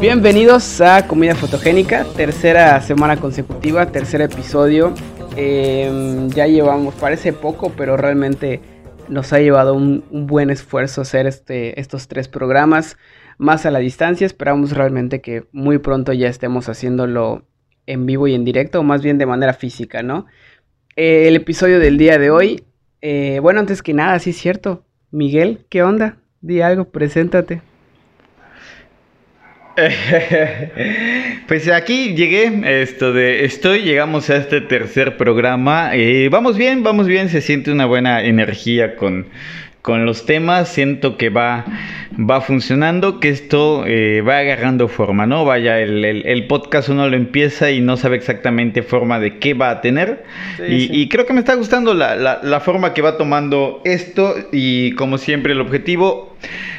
[0.00, 4.94] Bienvenidos a Comida Fotogénica, tercera semana consecutiva, tercer episodio.
[5.36, 8.62] Em, ya llevamos, parece poco, pero realmente
[9.08, 12.96] nos ha llevado un, buen esfuerzo hacer este, estos tres programas
[13.36, 14.26] más a la distancia.
[14.26, 17.44] Esperamos realmente que muy pronto ya estemos haciéndolo
[17.84, 20.24] en vivo y en directo, o más bien de manera física, ¿no?
[20.98, 22.64] El episodio del día de hoy,
[23.02, 24.84] eh, bueno, antes que nada, sí es cierto.
[25.12, 26.16] Miguel, ¿qué onda?
[26.40, 27.62] Di algo, preséntate.
[31.46, 35.94] pues aquí llegué, esto de estoy, llegamos a este tercer programa.
[35.94, 39.26] Eh, vamos bien, vamos bien, se siente una buena energía con,
[39.82, 41.64] con los temas, siento que va,
[42.18, 45.44] va funcionando, que esto eh, va agarrando forma, ¿no?
[45.44, 49.80] Vaya, el, podcast uno lo empieza y no sabe exactamente forma de qué va a
[49.80, 50.24] tener.
[50.66, 55.52] y, creo que me está gustando la, forma que va tomando esto y como siempre
[55.52, 56.36] el objetivo,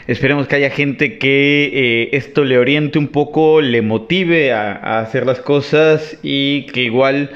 [0.08, 5.26] esperemos que haya gente que eh, esto le oriente un poco, le motive a, hacer
[5.26, 7.32] las cosas y que igual...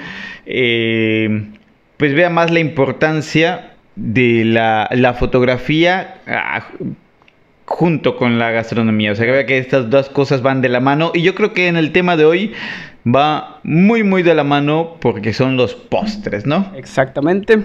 [0.45, 1.47] Eh,
[1.95, 6.67] pues vea más la importancia de la, fotografía ah,
[7.66, 9.11] junto con la gastronomía.
[9.11, 11.11] O sea, que que estas dos cosas van de la mano.
[11.13, 12.53] Y yo creo que en el tema de hoy
[13.05, 16.72] va muy, muy de la mano porque son los postres, ¿no?
[16.75, 17.63] Exactamente.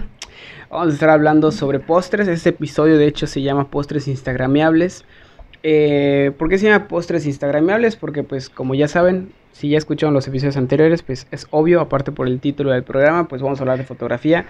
[0.70, 2.28] Vamos a estar hablando sobre postres.
[2.28, 5.04] Este episodio, de hecho, se llama Postres Instagramiables.
[5.62, 7.96] Eh, ¿Por qué se llama Postres Instagramiables?
[7.96, 12.12] Porque, pues, como ya saben, si ya escucharon los episodios anteriores, pues es obvio, aparte
[12.12, 14.46] por el título del programa, pues vamos a hablar de fotografía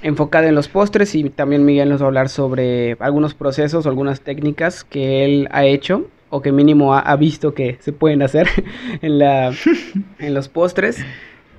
[0.00, 3.90] enfocada en los postres y también Miguel nos va a hablar sobre algunos procesos o
[3.90, 8.48] algunas técnicas que él ha hecho o que mínimo ha, visto que se pueden hacer
[9.02, 9.52] en, la,
[10.18, 11.04] en los postres.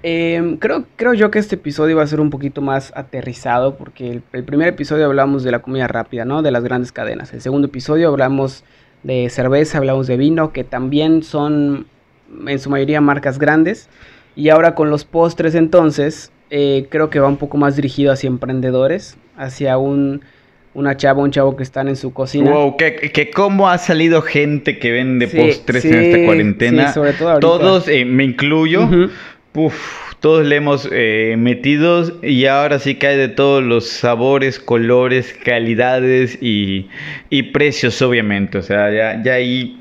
[0.02, 4.20] Em, creo, creo yo que este episodio va a ser un poquito más aterrizado porque
[4.32, 6.42] el, primer episodio hablamos de la comida rápida, ¿no?
[6.42, 7.34] De las grandes cadenas.
[7.34, 8.64] El segundo episodio hablamos
[9.04, 11.86] de cerveza, hablamos de vino, que también son
[12.48, 13.90] en su mayoría marcas grandes.
[14.36, 18.28] Y ahora con los postres entonces, eh, creo que va un poco más dirigido hacia
[18.28, 20.22] emprendedores, hacia un,
[20.74, 22.52] una chava, un chavo que están en su cocina.
[22.52, 26.94] Wow, que, que cómo ha salido gente que vende postres en esta cuarentena.
[26.94, 28.88] sobre todo Todos, eh, me incluyo,
[30.20, 36.38] todos le hemos eh, metido y ahora sí cae de todos los sabores, colores, calidades
[36.42, 36.88] y,
[37.30, 38.58] y precios, obviamente.
[38.58, 39.80] O sea, ya, ya ahí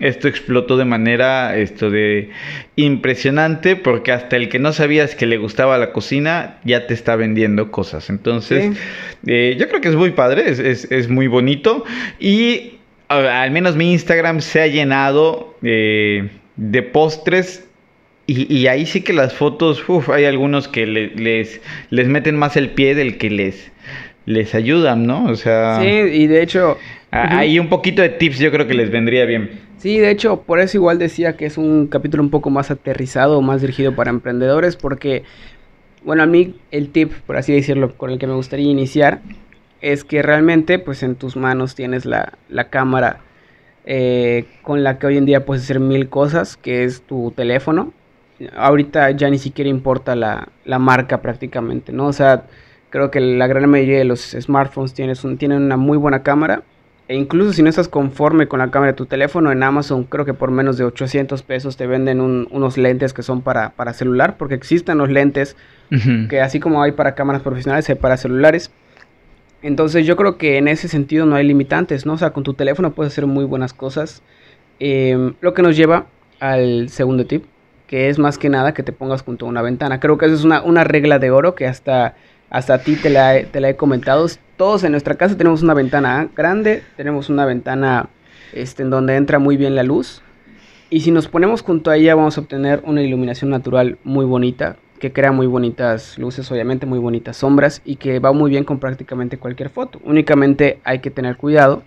[0.00, 2.30] esto explotó de manera esto de
[2.76, 7.16] impresionante porque hasta el que no sabías que le gustaba la cocina ya te está
[7.16, 8.10] vendiendo cosas.
[8.10, 8.76] Entonces,
[9.26, 11.84] eh, yo creo que es muy padre, es, muy bonito
[12.18, 12.74] y
[13.08, 17.66] al menos mi Instagram se ha llenado eh, de postres
[18.26, 22.94] y, ahí sí que las fotos, hay algunos que les, les meten más el pie
[22.94, 23.72] del que les,
[24.24, 25.24] les ayudan, ¿no?
[25.24, 25.80] O sea...
[25.80, 26.78] Sí, y de hecho
[27.10, 29.50] Ahí un poquito de tips yo creo que les vendría bien.
[29.78, 33.40] Sí, de hecho, por eso igual decía que es un capítulo un poco más aterrizado,
[33.40, 35.24] más dirigido para emprendedores, porque,
[36.04, 39.22] bueno, a mí el tip, por así decirlo, con el que me gustaría iniciar,
[39.80, 42.32] es que realmente, pues en tus manos tienes la,
[42.70, 43.20] cámara
[43.86, 47.92] eh, con la que hoy en día puedes hacer mil cosas, que es tu teléfono.
[48.54, 52.06] Ahorita ya ni siquiera importa la, la marca prácticamente, ¿no?
[52.06, 52.44] O sea,
[52.90, 56.62] creo que la gran mayoría de los smartphones un, tienen una muy buena cámara
[57.10, 60.24] e incluso si no estás conforme con la cámara de tu teléfono, en Amazon creo
[60.24, 64.36] que por menos de 800 pesos te venden unos lentes que son para, para, celular,
[64.36, 65.56] porque existen los lentes
[66.28, 68.70] que así como hay para cámaras profesionales, hay para celulares.
[69.60, 72.12] Entonces yo creo que en ese sentido no hay limitantes, ¿no?
[72.12, 74.22] O sea, con tu teléfono puedes hacer muy buenas cosas.
[74.78, 76.06] Em, lo que nos lleva
[76.38, 77.44] al segundo tip,
[77.88, 79.98] que es más que nada que te pongas junto a una ventana.
[79.98, 82.14] Creo que esa es una, una regla de oro que hasta
[82.50, 84.26] hasta a ti te la, he comentado.
[84.56, 88.10] Todos en nuestra casa tenemos una ventana grande, tenemos una ventana
[88.52, 90.22] este, en donde entra muy bien la luz.
[90.90, 94.76] Y si nos ponemos junto a ella vamos a obtener una iluminación natural muy bonita,
[94.98, 98.80] que crea muy bonitas luces, obviamente muy bonitas sombras y que va muy bien con
[98.80, 100.00] prácticamente cualquier foto.
[100.04, 101.84] Únicamente hay que tener cuidado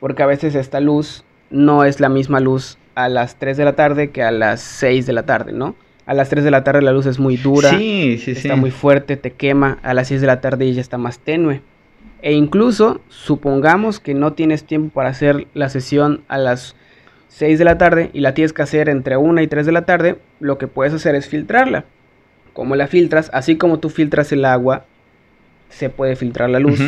[0.00, 3.76] porque a veces esta luz no es la misma luz a las 3 de la
[3.76, 5.76] tarde que a las 6 de la tarde, ¿no?
[6.10, 9.30] A las 3 de la tarde la luz es muy dura, está muy fuerte, te
[9.30, 9.78] quema.
[9.84, 11.60] A las 6 de la tarde ya está más tenue.
[12.20, 16.74] E incluso, supongamos que no tienes tiempo para hacer la sesión a las
[17.28, 19.82] 6 de la tarde y la tienes que hacer entre 1 y 3 de la
[19.82, 21.84] tarde, lo que puedes hacer es filtrarla.
[22.54, 24.86] Como la filtras, así como tú filtras el agua,
[25.68, 26.80] se puede filtrar la luz.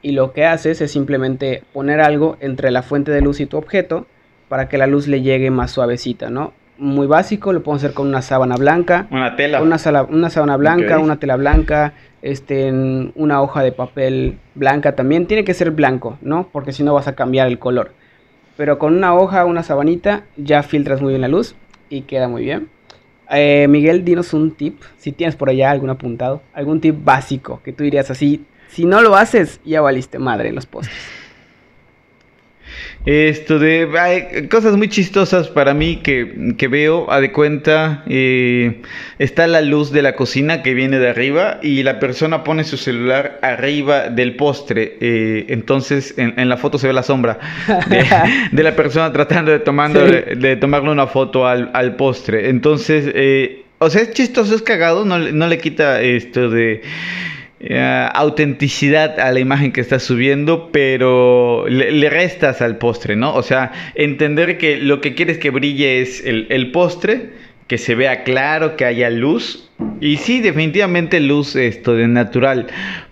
[0.00, 3.56] Y lo que haces es simplemente poner algo entre la fuente de luz y tu
[3.56, 4.06] objeto
[4.48, 6.52] para que la luz le llegue más suavecita, ¿no?
[6.80, 9.06] Muy básico, lo podemos hacer con una sábana blanca.
[9.10, 9.62] Una tela.
[9.62, 11.92] Una, sala, una sábana blanca, una tela blanca,
[12.22, 15.26] este, una hoja de papel blanca también.
[15.26, 16.48] Tiene que ser blanco, ¿no?
[16.50, 17.92] Porque si no vas a cambiar el color.
[18.56, 21.54] Pero con una hoja, una sabanita, ya filtras muy bien la luz
[21.88, 22.68] y queda muy bien.
[23.30, 27.72] Eh, Miguel, dinos un tip, si tienes por allá algún apuntado, algún tip básico que
[27.72, 31.19] tú dirías así, si no lo haces, ya valiste madre en los postres.
[33.06, 38.82] Esto de hay cosas muy chistosas para mí que, que veo, a de cuenta, eh,
[39.18, 42.76] está la luz de la cocina que viene de arriba y la persona pone su
[42.76, 44.98] celular arriba del postre.
[45.00, 47.38] eh, entonces en, en la foto se ve la sombra
[47.88, 48.04] de,
[48.52, 50.12] de la persona tratando de, tomando, Sí.
[50.12, 52.50] de, de tomarle una foto al, al postre.
[52.50, 56.82] Entonces, eh, o sea, es chistoso, es cagado, no, no le quita esto de
[57.60, 63.34] eh, autenticidad a la imagen que estás subiendo, pero le, le restas al postre, ¿no?
[63.34, 67.32] O sea, entender que lo que quieres que brille es el, el postre,
[67.66, 69.70] que se vea claro, que haya luz.
[70.00, 72.66] Y sí, definitivamente luz esto de natural.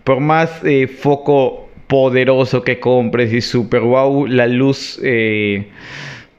[0.05, 5.69] Por más eh, foco poderoso que compres y super wow, la luz eh,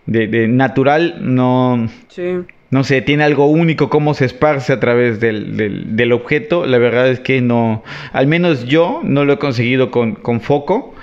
[0.05, 2.39] de, de natural no, Sí.
[2.71, 6.65] No sé, tiene algo único, cómo se esparce a través del, del- del objeto.
[6.65, 7.83] La verdad es que no,
[8.13, 10.93] al menos yo no lo he conseguido con, con foco.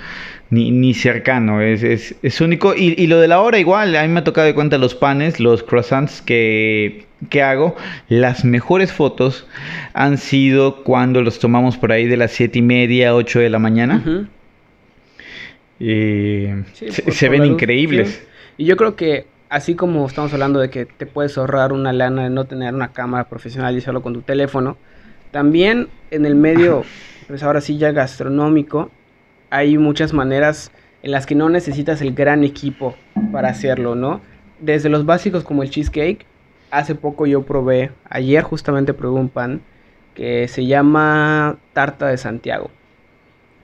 [0.49, 2.73] Ni, ni cercano, es, es, es único.
[2.73, 4.95] Y, y lo de la hora igual, a mí me ha tocado de cuenta los
[4.95, 7.75] panes, los croissants que, que hago.
[8.07, 9.45] Las mejores fotos
[9.93, 13.59] han sido cuando los tomamos por ahí de las siete y media, 8 de la
[13.59, 14.01] mañana.
[15.81, 18.25] Eh, Sí, se, por- se por ven la increíbles.
[18.57, 22.23] Y yo creo que así como estamos hablando de que te puedes ahorrar una lana
[22.23, 24.77] de no tener una cámara profesional y hacerlo con tu teléfono,
[25.31, 26.83] también en el medio,
[27.27, 28.91] pues ahora sí ya gastronómico,
[29.49, 30.71] hay muchas maneras
[31.03, 32.95] en las que no necesitas el gran equipo
[33.31, 34.21] para hacerlo, ¿no?
[34.59, 36.25] Desde los básicos como el cheesecake,
[36.71, 39.61] hace poco yo probé, ayer justamente probé un pan
[40.15, 42.71] que se llama tarta de Santiago,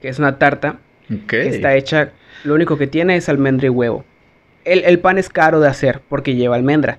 [0.00, 0.78] que es una tarta
[1.26, 2.12] que está hecha,
[2.44, 4.04] lo único que tiene es almendra y huevo.
[4.64, 6.98] El, el pan es caro de hacer porque lleva almendra.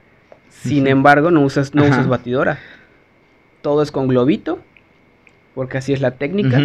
[0.50, 2.60] Sin embargo, no usas, no usas batidora.
[3.62, 4.60] Todo es con globito,
[5.54, 6.60] porque así es la técnica.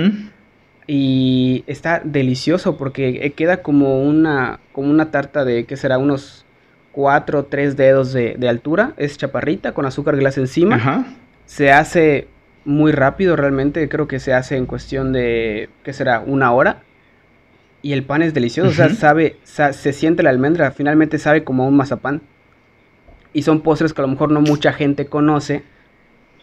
[0.87, 5.99] Y está delicioso porque eh, queda como una, como una tarta de, ¿qué será?
[5.99, 6.45] Unos
[6.93, 8.95] 4 o 3 dedos de, de altura.
[8.97, 11.05] Es chaparrita con azúcar glass encima Ajá.
[11.47, 12.29] se hace
[12.65, 16.21] muy rápido realmente, creo que se hace en cuestión de, ¿qué será?
[16.21, 16.83] Una hora.
[17.83, 21.45] Y el pan es delicioso, o sea, sabe, sa- se siente la almendra, finalmente sabe
[21.45, 22.21] como un mazapán.
[23.33, 25.63] Y son postres que a lo mejor no mucha gente conoce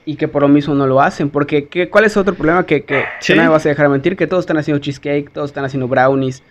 [0.06, 1.30] y que por lo mismo no lo hacen.
[1.30, 2.66] Porque, ¿qué, ¿cuál es otro problema?
[2.66, 3.04] Que, que,
[3.36, 6.42] no me vas a dejar mentir, que todos están haciendo cheesecake, todos están haciendo brownies.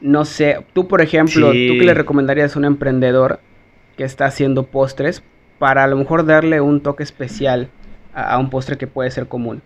[0.00, 1.68] No sé, tú por ejemplo, Sí.
[1.68, 3.40] ¿tú qué le recomendarías a un emprendedor
[3.96, 5.22] que está haciendo postres
[5.58, 7.68] para a lo mejor darle un toque especial
[8.12, 9.62] a, a un postre que puede ser común?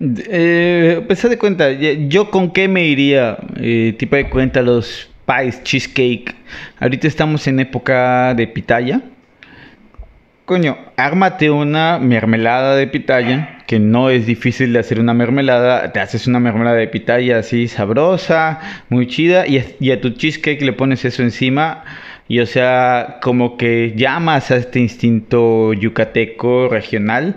[0.00, 5.62] Eh, pues de cuenta, yo con qué me iría, eh, tipo de cuenta, los pies,
[5.64, 6.34] cheesecake.
[6.78, 9.02] Ahorita estamos en época de pitaya.
[10.44, 15.92] Coño, ármate una mermelada de pitaya, que no es difícil de hacer una mermelada.
[15.92, 20.62] Te haces una mermelada de pitaya así sabrosa, muy chida, y, y a tu cheesecake
[20.62, 21.84] le pones eso encima.
[22.28, 27.36] Y o sea, como que llamas a este instinto yucateco regional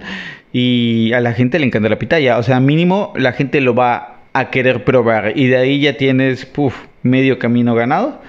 [0.53, 2.37] y a la gente le encanta la pitaya.
[2.37, 6.45] O sea, mínimo la gente lo va a querer probar y de ahí ya tienes
[6.45, 8.21] puf, medio camino ganado.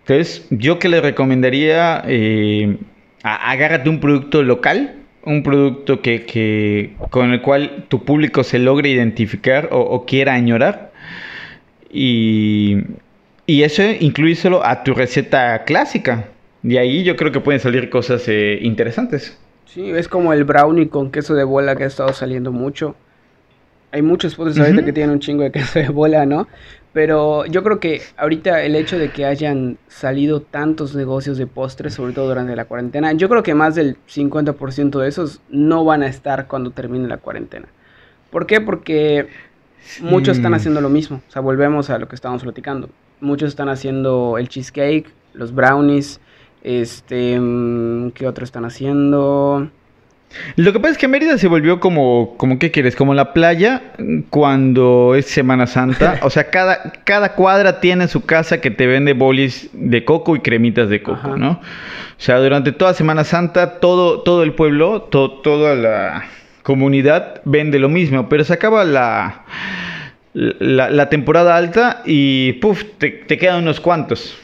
[0.00, 2.76] Entonces, yo que le recomendaría, eh,
[3.22, 8.90] agárrate un producto local, un producto que, que- con el cual tu público se logre
[8.90, 10.92] identificar o, o quiera añorar.
[11.92, 12.78] Y,
[13.46, 16.28] y eso incluíselo a tu receta clásica.
[16.62, 19.38] De ahí yo creo que pueden salir cosas eh, interesantes.
[19.74, 22.94] Sí, es como el brownie con queso de bola que ha estado saliendo mucho.
[23.90, 26.46] Hay muchos postres ahorita que tienen un chingo de queso de bola, ¿no?
[26.92, 31.94] Pero yo creo que ahorita el hecho de que hayan salido tantos negocios de postres,
[31.94, 36.02] sobre todo durante la cuarentena, yo creo que más del 50% de esos no van
[36.04, 37.66] a estar cuando termine la cuarentena.
[38.30, 38.60] ¿Por qué?
[38.60, 39.28] Porque
[40.02, 40.56] muchos están Mm.
[40.56, 41.20] haciendo lo mismo.
[41.28, 42.88] O sea, volvemos a lo que estábamos platicando.
[43.20, 46.20] Muchos están haciendo el cheesecake, los brownies,
[46.64, 49.68] este, mm, ¿qué otro están haciendo?
[50.56, 52.96] Lo que pasa es que Mérida se volvió como, como ¿qué quieres?
[52.96, 53.82] Como la playa
[54.30, 56.18] cuando es Semana Santa.
[56.22, 60.40] O sea, cada, cada cuadra tiene su casa que te vende bolis de coco y
[60.40, 61.36] cremitas de coco, Ajá.
[61.36, 61.50] ¿no?
[61.52, 61.60] O
[62.18, 66.24] sea, durante toda Semana Santa todo, todo el pueblo, to- toda la
[66.64, 69.44] comunidad vende lo mismo, pero se acaba la,
[70.32, 74.36] la, la temporada alta y puf, te, te quedan unos cuantos.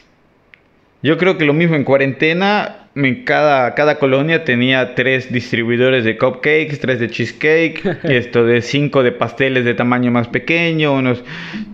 [1.03, 6.15] Yo creo que lo mismo en cuarentena, en cada, cada colonia tenía tres distribuidores de
[6.17, 11.23] cupcakes, tres de cheesecake, esto de cinco de pasteles de tamaño más pequeño, unos,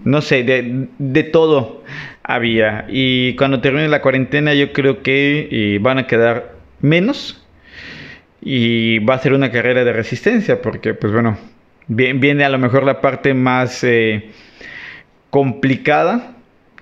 [0.06, 1.84] no sé, de, de todo
[2.24, 2.86] había.
[2.88, 7.46] Y cuando termine la cuarentena yo creo que eh, van a quedar menos
[8.42, 11.38] y va a ser una carrera de resistencia porque pues bueno,
[11.88, 14.30] viene a lo mejor la parte más eh,
[15.30, 16.37] complicada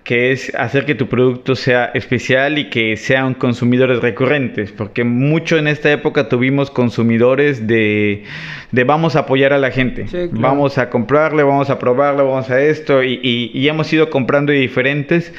[0.05, 5.57] que es hacer que tu producto sea especial y que sean consumidores recurrentes, porque mucho
[5.57, 8.23] en esta época tuvimos consumidores de,
[8.71, 12.61] de vamos a apoyar a la gente, vamos a comprarle, vamos a probarle, vamos a
[12.61, 13.19] esto, y,
[13.51, 15.33] y, hemos ido comprando diferentes,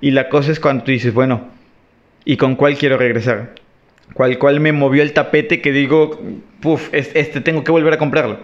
[0.00, 1.48] y la cosa es cuando tú dices, bueno,
[2.24, 3.54] ¿y con cuál quiero regresar?
[4.16, 6.18] Cual cual me movió el tapete que digo,
[6.60, 8.38] puff, este tengo que volver a comprarlo.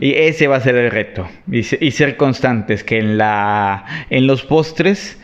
[0.00, 1.28] Y ese va a ser el reto.
[1.50, 5.20] Y, ser constantes, que en, la, en los postres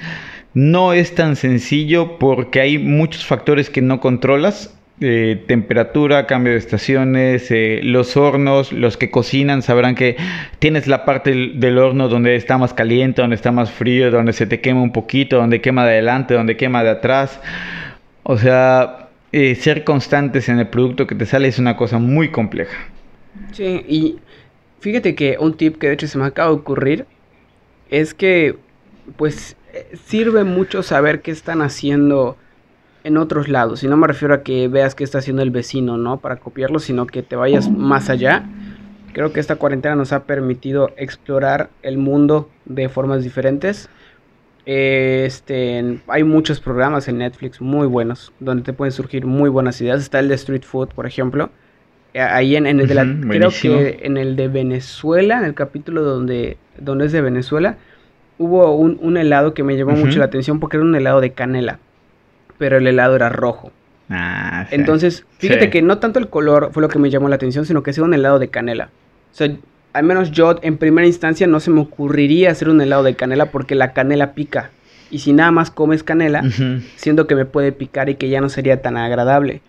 [0.55, 4.73] no es tan sencillo porque hay muchos factores que no controlas.
[4.99, 10.17] Eh, temperatura, cambio de estaciones, eh, los hornos, los que cocinan sabrán que
[10.59, 14.33] tienes la parte del, del, horno donde está más caliente, donde está más frío, donde
[14.33, 17.39] se te quema un poquito, donde quema de adelante, donde quema de atrás.
[18.23, 22.31] O sea, eh, ser constantes en el producto que te sale es una cosa muy
[22.31, 22.77] compleja.
[23.53, 24.17] Sí, y
[24.81, 27.07] fíjate que un tip que de hecho se me acaba de ocurrir
[27.91, 28.57] es que
[29.17, 32.37] pues eh, sirve mucho saber qué están haciendo
[33.05, 33.83] en otros lados.
[33.83, 36.19] Y no me refiero a que veas qué está haciendo el vecino, ¿no?
[36.19, 38.45] Para copiarlo, sino que te vayas más allá.
[39.13, 43.89] Creo que esta cuarentena nos ha permitido explorar el mundo de formas diferentes
[44.67, 50.01] este, hay muchos programas en Netflix muy buenos, donde te pueden surgir muy buenas ideas.
[50.01, 51.51] Está el de Street Food, por ejemplo.
[52.13, 56.03] Eh, ahí en, el de la, creo que en el de Venezuela, en el capítulo
[56.03, 57.77] donde, donde es de Venezuela,
[58.39, 61.79] hubo un, helado que me llamó mucho la atención porque era un helado de canela,
[62.59, 63.71] pero el helado era rojo.
[64.11, 67.67] Ah, Entonces, fíjate que no tanto el color fue lo que me llamó la atención,
[67.67, 68.91] sino que sea un helado de canela.
[69.33, 69.55] O sea,
[69.97, 73.47] al menos yo en primera instancia no se me ocurriría hacer un helado de canela
[73.47, 74.71] porque la canela pica.
[75.11, 76.43] Y si nada más comes canela,
[76.97, 79.63] siento que me puede picar y que ya no sería tan agradable.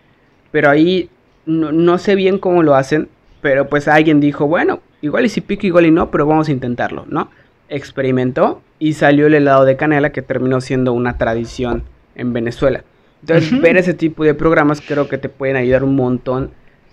[0.50, 1.08] Pero ahí
[1.46, 3.08] no, sé bien cómo lo hacen,
[3.40, 6.52] pero pues alguien dijo, bueno, igual y si pica, igual y no, pero vamos a
[6.52, 7.30] intentarlo, ¿no?
[7.70, 11.84] Experimentó y salió el helado de canela que terminó siendo una tradición
[12.16, 12.84] en Venezuela.
[13.22, 16.50] Entonces, ver ese tipo de programas creo que te pueden ayudar un montón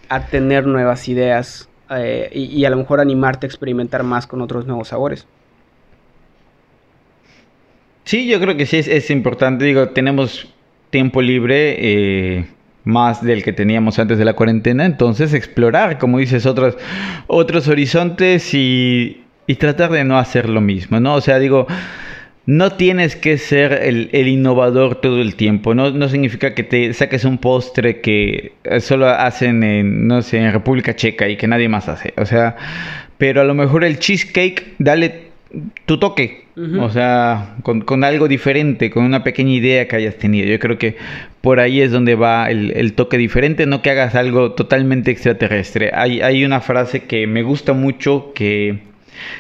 [0.08, 4.66] a tener nuevas ideas eh, y, a lo mejor animarte a experimentar más con otros
[4.66, 5.28] nuevos sabores.
[8.04, 9.66] Sí, yo creo que sí es, importante.
[9.66, 10.48] Digo, tenemos
[10.90, 12.48] tiempo libre, eh,
[12.84, 16.78] más del que teníamos antes de la cuarentena, entonces explorar, como dices, otros,
[17.28, 21.16] otros horizontes y, y tratar de no hacer lo mismo, ¿no?
[21.16, 21.68] O sea, digo,
[22.46, 25.74] no tienes que ser el, innovador todo el tiempo.
[25.74, 30.52] No, no, significa que te saques un postre que solo hacen en, no sé, en
[30.52, 32.14] República Checa y que nadie más hace.
[32.18, 32.56] O sea,
[33.18, 35.26] pero a lo mejor el cheesecake, dale
[35.86, 36.46] tu toque.
[36.80, 40.48] O sea, con, algo diferente, con una pequeña idea que hayas tenido.
[40.48, 40.96] Yo creo que
[41.42, 45.92] por ahí es donde va el, el toque diferente, no que hagas algo totalmente extraterrestre.
[45.94, 48.80] Hay, hay una frase que me gusta mucho que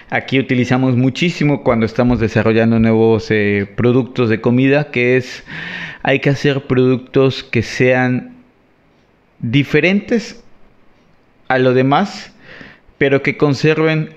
[0.10, 5.44] Aquí utilizamos muchísimo cuando estamos desarrollando nuevos eh, productos de comida, que es
[6.04, 8.36] hay que hacer productos que sean
[9.40, 10.44] diferentes
[11.48, 12.34] a lo demás,
[12.98, 14.12] pero que conserven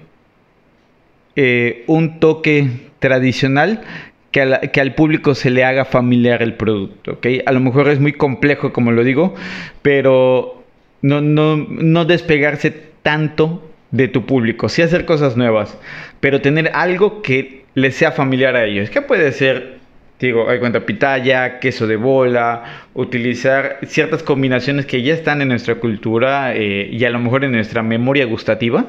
[1.36, 3.82] eh, un toque tradicional
[4.30, 7.18] que, al público se le haga familiar el producto.
[7.46, 9.34] A lo mejor es muy complejo, como lo digo,
[9.82, 10.62] pero
[11.02, 12.70] no, no, no despegarse
[13.02, 15.78] tanto de tu público, sí hacer cosas nuevas,
[16.20, 18.90] pero tener algo que les sea familiar a ellos.
[18.90, 19.78] ¿Qué puede ser?
[20.20, 22.64] Digo, hay cuenta pitaya, queso de bola,
[22.94, 27.52] utilizar ciertas combinaciones que ya están en nuestra cultura eh, y a lo mejor en
[27.52, 28.84] nuestra memoria gustativa.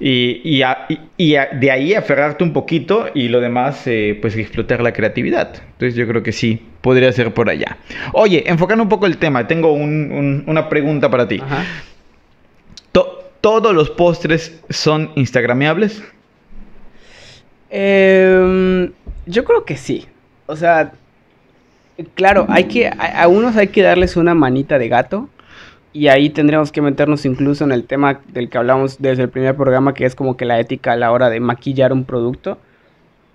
[0.00, 0.60] Y,
[1.16, 5.54] y, de ahí aferrarte un poquito y lo demás, eh, pues explotar la creatividad.
[5.54, 7.78] Entonces yo creo que sí, podría ser por allá.
[8.12, 11.40] Oye, enfocando un poco el tema, tengo una pregunta para ti.
[11.40, 11.64] Ajá
[13.44, 16.02] ¿Todos los postres son instagrameables?
[17.68, 18.90] Em,
[19.26, 20.06] yo creo que sí.
[20.46, 20.92] O sea,
[22.14, 25.28] claro, hay que, a, unos hay que darles una manita de gato.
[25.92, 29.54] Y ahí tendríamos que meternos incluso en el tema del que hablamos desde el primer
[29.54, 32.56] programa, que es como que la ética a la hora de maquillar un producto.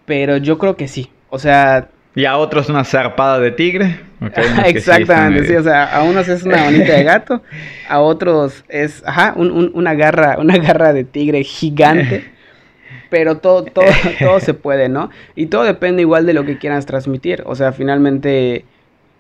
[0.08, 1.12] Pero yo creo que sí.
[1.30, 4.00] O sea, y a otros una zarpada de tigre.
[4.66, 7.42] Exactamente, sí, o sea, a unos es una manita de gato,
[7.88, 12.26] a otros es, ajá, una garra, una garra de tigre gigante.
[13.10, 13.88] Pero todo, todo,
[14.20, 15.10] todo se puede, ¿no?
[15.36, 17.42] Y todo depende igual de lo que quieras transmitir.
[17.48, 18.66] O sea, finalmente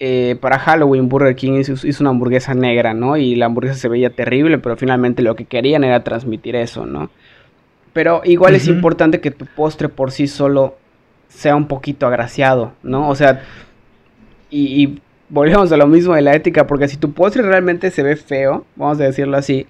[0.01, 3.17] eh, para Halloween Burger King hizo, una hamburguesa negra, ¿no?
[3.17, 7.09] Y la hamburguesa se veía terrible, pero finalmente lo que querían era transmitir eso, ¿no?
[7.91, 10.77] Pero igual es importante que tu postre por sí solo
[11.29, 13.07] sea un poquito agraciado, ¿no?
[13.07, 13.43] O sea,
[14.49, 18.03] y, y volvemos a lo mismo de la ética, porque si tu postre realmente se
[18.03, 19.65] ve feo, vamos a decirlo así,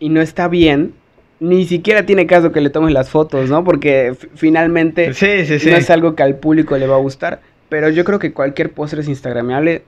[0.00, 0.94] y no está bien,
[1.40, 3.64] ni siquiera tiene caso que le tomes las fotos, ¿no?
[3.64, 7.40] Porque finalmente no es algo que al público le va a gustar.
[7.68, 9.82] Pero yo creo que cualquier postre es instagramable.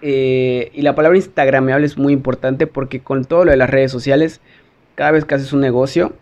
[0.00, 3.92] Eh, y la palabra instagramable es muy importante porque con todo lo de las redes
[3.92, 4.40] sociales,
[4.96, 6.14] cada vez que haces un negocio,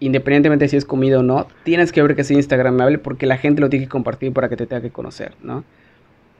[0.00, 3.60] independientemente si es comida o no, tienes que ver que sea instagramable porque la gente
[3.60, 5.64] lo tiene que compartir para que te tenga que conocer, ¿no?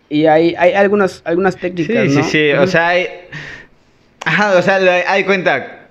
[0.08, 2.24] Y hay, hay algunas, algunas técnicas, sí, ¿no?
[2.24, 3.06] Sí, sí, o sea, hay...
[4.24, 4.76] Ajá, o sea,
[5.06, 5.86] hay cuenta.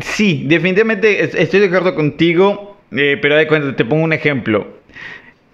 [0.00, 4.82] Sí, definitivamente estoy de acuerdo contigo, eh, pero hay cuenta, te pongo un ejemplo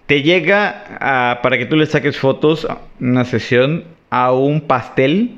[0.08, 2.66] te llega para que tú le saques fotos,
[2.98, 5.36] una sesión, a un pastel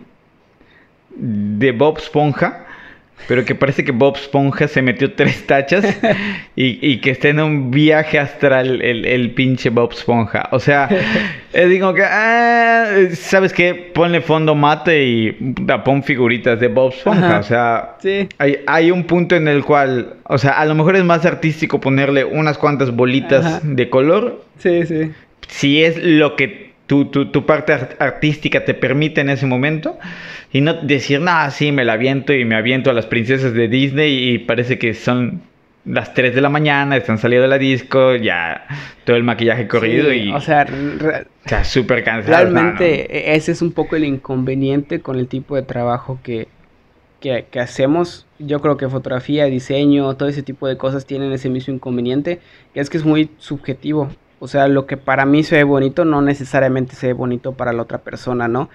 [1.16, 2.66] de Bob Esponja
[3.28, 5.84] pero que parece que Bob Esponja se metió tres tachas
[6.56, 10.48] y, que está en un viaje astral el, pinche Bob Esponja.
[10.52, 10.88] O sea,
[11.52, 13.74] digo que, ah, ¿sabes qué?
[13.74, 15.32] Ponle fondo mate y
[15.84, 17.38] pon figuritas de Bob Esponja.
[17.38, 17.96] O sea,
[18.38, 21.80] hay, hay, un punto en el cual, o sea, a lo mejor es más artístico
[21.80, 24.44] ponerle unas cuantas bolitas de color.
[24.58, 25.10] Sí, sí.
[25.48, 29.96] Si es lo que tu, tu, parte artística te permite en ese momento
[30.52, 33.68] y no decir, nada, sí, me la aviento y me aviento a las princesas de
[33.68, 35.42] Disney y parece que son
[35.84, 38.66] las 3 de la mañana, están saliendo de la disco, ya
[39.04, 40.32] todo el maquillaje corrido y...
[40.32, 40.66] O sea,
[41.62, 42.36] súper cansado.
[42.36, 46.48] Realmente e, ese es un poco el inconveniente con el tipo de trabajo que,
[47.20, 48.26] que, que, hacemos.
[48.40, 52.40] Yo creo que fotografía, diseño, todo ese tipo de cosas tienen ese mismo inconveniente,
[52.74, 54.10] que es que es muy subjetivo.
[54.40, 57.72] O sea, lo que para mí se ve bonito no necesariamente se ve bonito para
[57.72, 58.70] la otra persona, ¿no?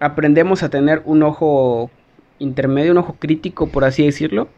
[0.00, 1.90] Aprendemos a tener un ojo
[2.38, 4.48] intermedio, un ojo crítico, por así decirlo,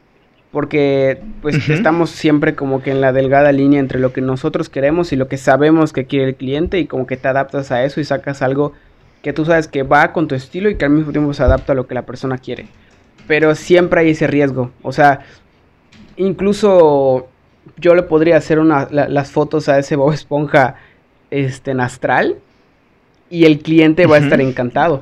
[0.50, 5.13] porque pues estamos siempre como que en la delgada línea entre lo que nosotros queremos
[5.13, 8.00] y lo que sabemos que quiere el cliente y como que te adaptas a eso
[8.00, 8.73] y sacas algo
[9.23, 11.73] que tú sabes que va con tu estilo y que al mismo tiempo se adapta
[11.73, 12.67] a lo que la persona quiere.
[13.28, 15.21] Pero siempre hay ese riesgo, o sea,
[16.17, 17.28] incluso
[17.76, 20.76] yo le podría hacer una, las fotos a ese Bob Esponja
[21.30, 22.37] este, en astral
[23.28, 25.00] y el cliente va a estar encantado.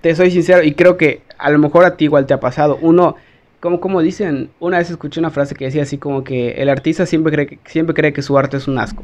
[0.00, 2.78] Te soy sincero y creo que a lo mejor a ti igual te ha pasado.
[2.80, 3.16] Uno,
[3.58, 7.06] como, como dicen, una vez escuché una frase que decía así como que el artista
[7.06, 9.02] siempre cree que, siempre cree que su arte es un asco.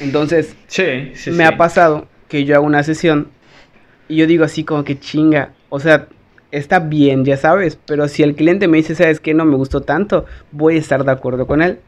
[0.00, 3.28] Entonces, sí, me ha pasado que yo hago una sesión
[4.08, 6.06] y yo digo así como que chinga, o sea,
[6.50, 9.34] está bien, ya sabes, pero si el cliente me dice, ¿sabes qué?
[9.34, 11.78] No me gustó tanto, voy a estar de acuerdo con él.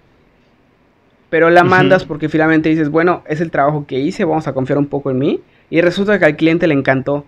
[1.31, 4.79] Pero la mandas porque finalmente dices, bueno, es el trabajo que hice, vamos a confiar
[4.79, 5.41] un poco en mí.
[5.71, 7.25] Y resulta que al cliente le encantó.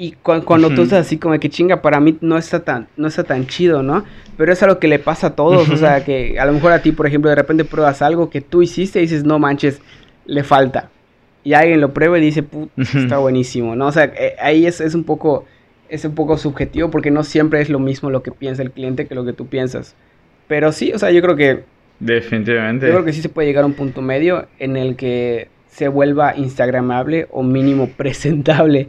[0.00, 3.24] Y cuando tú estás así como que chinga, para mí no está tan, no está
[3.24, 4.04] tan chido, ¿no?
[4.36, 5.68] Pero es algo que le pasa a todos.
[5.70, 8.40] O sea, que a lo mejor a ti, por ejemplo, de repente pruebas algo que
[8.40, 9.80] tú hiciste y dices, no manches,
[10.24, 10.88] le falta.
[11.42, 12.44] Y alguien lo prueba y dice,
[12.76, 13.88] está buenísimo, ¿no?
[13.88, 15.46] O sea, eh, ahí es, es un poco
[15.88, 19.06] es un poco subjetivo porque no siempre es lo mismo lo que piensa el cliente
[19.06, 19.94] que lo que tú piensas.
[20.46, 21.64] Pero sí, o sea, yo creo que...
[22.00, 22.86] Definitivamente.
[22.86, 25.88] Yo creo que sí se puede llegar a un punto medio en el que se
[25.88, 28.88] vuelva instagramable o mínimo presentable,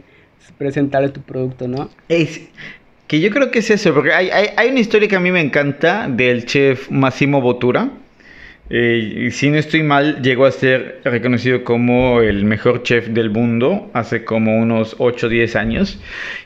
[0.58, 1.90] presentable tu producto, ¿no?
[2.08, 2.40] Es
[3.06, 5.32] que yo creo que es eso, porque hay, hay, hay una historia que a mí
[5.32, 7.90] me encanta del chef Massimo Bottura
[8.72, 13.90] eh, si no estoy mal, llegó a ser reconocido como el mejor chef del mundo
[13.94, 16.00] hace como unos 8 o 10 años.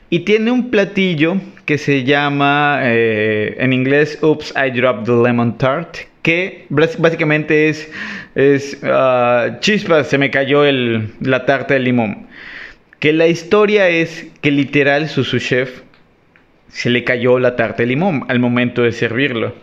[0.09, 5.59] Y tiene un platillo que se llama eh, en inglés Oops, I dropped the lemon
[5.59, 5.97] tart.
[6.23, 7.93] Que básicamente es,
[8.35, 12.27] es uh, chispas, se me cayó el, la tarta de limón.
[13.01, 15.83] Que la historia es que literal su, su chef
[16.69, 19.55] se le cayó la tarta de limón al momento de servirlo.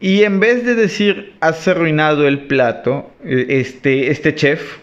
[0.00, 4.78] Y en vez de decir, has arruinado el plato, e, este, este chef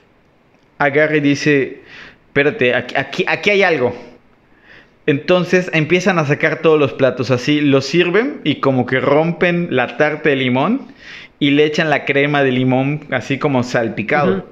[0.78, 1.82] agarra y dice,
[2.28, 3.96] espérate, aquí, aquí, hay algo.
[5.06, 9.98] Entonces empiezan a sacar todos los platos así, los sirven y como que rompen la
[9.98, 10.88] tarta de limón
[11.40, 14.48] y le echan la crema de limón así como salpicado.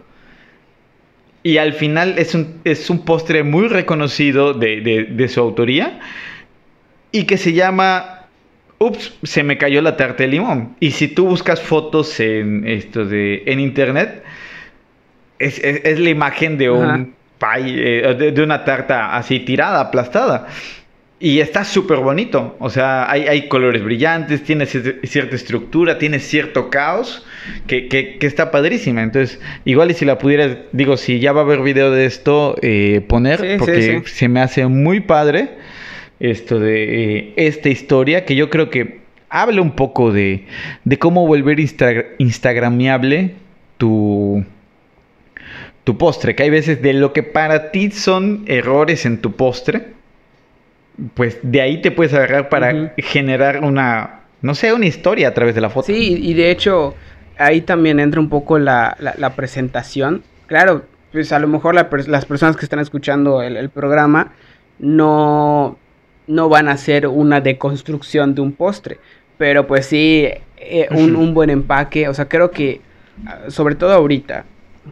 [1.41, 5.99] Y al final es un, es un postre muy reconocido de, de su autoría
[7.11, 8.22] y que se llama
[8.87, 10.75] ups, se me cayó la tarta de limón.
[10.79, 14.23] Y si tú buscas fotos en esto de en internet,
[15.39, 17.13] es, la imagen de un
[17.55, 20.47] eh, de, una tarta así tirada, aplastada.
[21.19, 22.55] y está súper bonito.
[22.59, 27.25] O sea, hay, hay, colores brillantes, tiene cierta estructura, tiene cierto caos
[27.67, 29.03] que, que, está padrísima.
[29.03, 32.55] Entonces, igual y si la pudieras, digo, si ya va a haber video de esto,
[32.61, 35.49] eh, poner, porque se me hace muy padre
[36.31, 40.45] esto de eh, esta historia, que yo creo que habla un poco de,
[40.83, 41.59] de cómo volver
[42.17, 43.33] instagramiable
[43.77, 44.43] tu,
[45.83, 46.35] tu postre.
[46.35, 49.93] Que hay veces de lo que para ti son errores en tu postre
[51.13, 55.55] pues de ahí te puedes agarrar para generar una, no sé, una historia a través
[55.55, 55.87] de la foto.
[55.87, 56.95] Sí, y de hecho
[57.37, 60.23] ahí también entra un poco la, la, presentación.
[60.45, 64.33] Claro, pues a lo mejor las personas que están escuchando el, programa
[64.79, 65.77] no,
[66.27, 68.99] no van a hacer una deconstrucción de un postre,
[69.37, 72.81] pero pues sí, eh, un, un, buen empaque, o sea, creo que,
[73.25, 74.45] ah, sobre todo ahorita,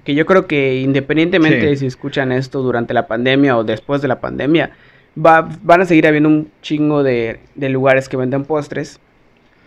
[0.03, 4.07] que yo creo que independientemente de si escuchan esto durante la pandemia o después de
[4.07, 4.71] la pandemia,
[5.17, 8.99] va, van a seguir habiendo un chingo de, lugares que venden postres.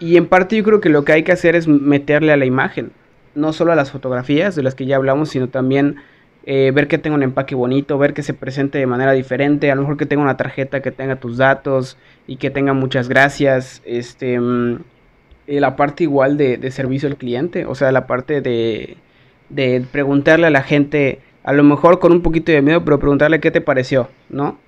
[0.00, 2.46] Y en parte yo creo que lo que hay que hacer es meterle a la
[2.46, 2.92] imagen.
[3.34, 5.96] No solo a las fotografías de las que ya hablamos, sino también
[6.46, 9.74] eh, ver que tenga un empaque bonito, ver que se presente de manera diferente, a
[9.74, 13.82] lo mejor que tenga una tarjeta que tenga tus datos y que tenga muchas gracias.
[13.84, 14.78] Este, mm,
[15.46, 18.96] la parte igual de, de, servicio al cliente, o sea, la parte de,
[19.48, 23.40] de preguntarle a la gente, a lo mejor con un poquito de miedo, pero preguntarle
[23.40, 24.58] qué te pareció, ¿no?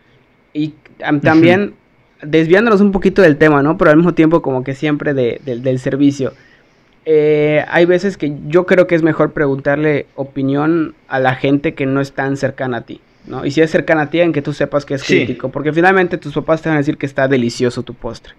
[0.53, 1.75] Y también
[2.23, 3.77] desviándonos un poquito del tema, ¿no?
[3.77, 6.33] Pero al mismo tiempo como que siempre del servicio.
[7.09, 11.87] Eh, hay veces que yo creo que es mejor preguntarle opinión a la gente que
[11.87, 13.47] no es tan cercana a ti, ¿no?
[13.47, 16.19] Y si es cercana a ti, en que tú sepas que es crítico, porque finalmente
[16.19, 18.35] tus papás te van a decir que está delicioso tu postre.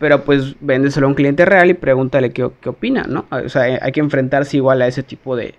[0.00, 3.26] Pero pues véndeselo a un cliente real y pregúntale qué, qué opina, ¿no?
[3.30, 5.54] O sea, hay que enfrentarse igual a ese tipo de,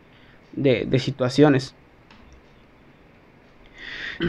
[0.51, 1.73] de situaciones.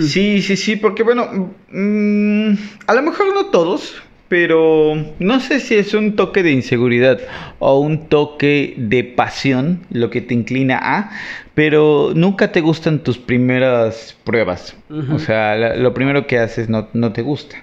[0.01, 2.53] Sí, sí, sí, porque bueno, mm,
[2.87, 4.03] a lo mejor no todos,
[4.35, 7.21] pero no sé si es un toque de inseguridad
[7.61, 11.13] o un toque de pasión lo que te inclina a,
[11.55, 14.77] pero nunca te gustan tus primeras pruebas.
[15.13, 17.63] O sea, lo primero que haces no, te gusta.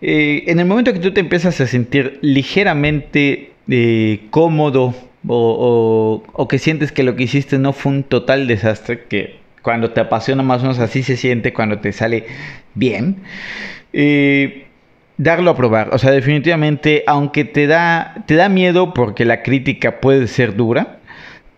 [0.00, 4.94] Eh, en el momento que tú te empiezas a sentir ligeramente eh, cómodo
[5.26, 9.90] o, o, que sientes que lo que hiciste no fue un total desastre, que cuando
[9.90, 12.24] te apasiona más o menos así se siente cuando te sale
[12.76, 13.16] bien.
[13.92, 14.67] Eh,
[15.18, 15.90] darlo a probar.
[15.92, 20.98] O sea, definitivamente, aunque te da, te da miedo porque la crítica puede ser dura,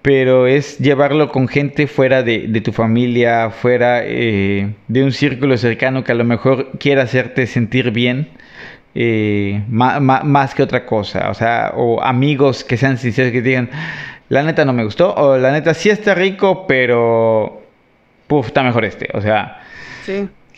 [0.03, 6.03] pero es llevarlo con gente fuera de, tu familia, fuera eh, de un círculo cercano
[6.03, 8.29] que a lo mejor quiera hacerte sentir bien.
[8.92, 13.70] Eh, más que otra cosa, o sea, o amigos que sean sinceros que digan,
[14.29, 17.62] la neta no me gustó, o la neta sí está rico, pero
[18.27, 19.09] puf, está mejor este.
[19.14, 19.61] O sea,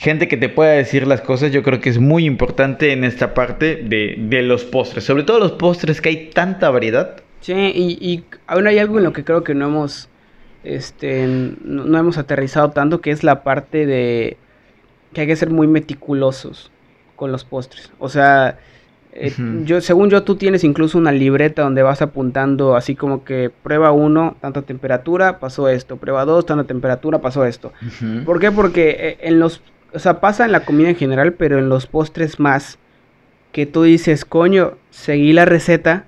[0.03, 3.35] gente que te pueda decir las cosas, yo creo que es muy importante en esta
[3.35, 5.05] parte de, los postres.
[5.05, 7.23] Sobre todo los postres que hay tanta variedad.
[7.41, 10.09] Sí, y, y aún hay algo en lo que creo que no hemos,
[10.65, 14.39] este, no, hemos aterrizado tanto, que es la parte de
[15.13, 16.73] que hay que ser muy meticulosos
[17.15, 17.93] con los postres.
[18.01, 18.59] O sea,
[19.13, 19.33] eh,
[19.65, 23.93] yo, según yo, tú tienes incluso una libreta donde vas apuntando así como que prueba
[23.93, 27.73] 1, tanta temperatura, pasó esto, prueba 2, tanta temperatura, pasó esto.
[28.25, 28.51] ¿Por qué?
[28.51, 29.63] Porque eh, en los,
[29.95, 32.79] o sea, pasa en la comida en general, pero en los postres más,
[33.53, 36.07] que tú dices, coño, seguí la receta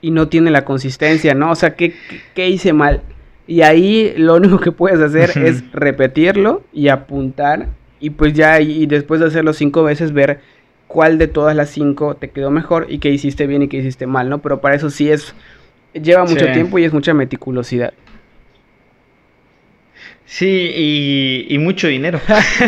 [0.00, 1.50] y no tiene la consistencia, ¿no?
[1.50, 1.94] O sea, ¿qué,
[2.34, 3.02] qué, hice mal?
[3.46, 7.68] Y ahí lo único que puedes hacer es repetirlo y apuntar
[8.00, 10.40] y pues ya, y después de hacerlo cinco veces ver
[10.86, 14.06] cuál de todas las cinco te quedó mejor y qué hiciste bien y qué hiciste
[14.06, 14.38] mal, ¿no?
[14.38, 15.34] Pero para eso sí es,
[15.92, 17.92] lleva mucho tiempo y es mucha meticulosidad.
[20.28, 22.20] Sí, y, mucho dinero.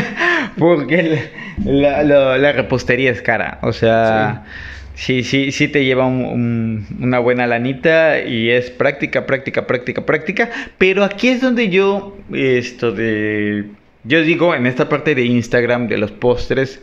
[0.58, 1.30] Porque
[1.62, 3.58] la, repostería es cara.
[3.60, 4.46] O sea,
[4.94, 10.50] sí, sí, sí, te lleva una buena lanita y es práctica, práctica, práctica, práctica.
[10.78, 13.66] Pero aquí es donde yo, esto de...
[14.04, 16.82] Yo digo, en esta parte de Instagram, de los postres,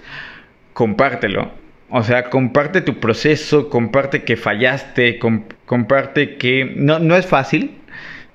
[0.74, 1.52] compártelo.
[1.90, 5.18] O sea, comparte tu proceso, comparte que fallaste,
[5.66, 7.80] comparte que no, no es fácil.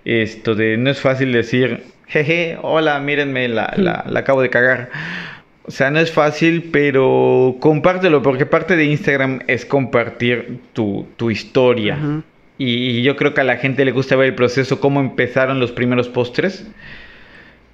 [0.04, 4.90] Esto de no es fácil decir, jeje, hola, mírenme, la, la, la, acabo de cagar.
[5.64, 11.30] O sea, no es fácil, pero compártelo, porque parte de Instagram es compartir tu, tu
[11.30, 11.98] historia.
[12.58, 15.72] y, yo creo que a la gente le gusta ver el proceso, cómo empezaron los
[15.72, 16.66] primeros postres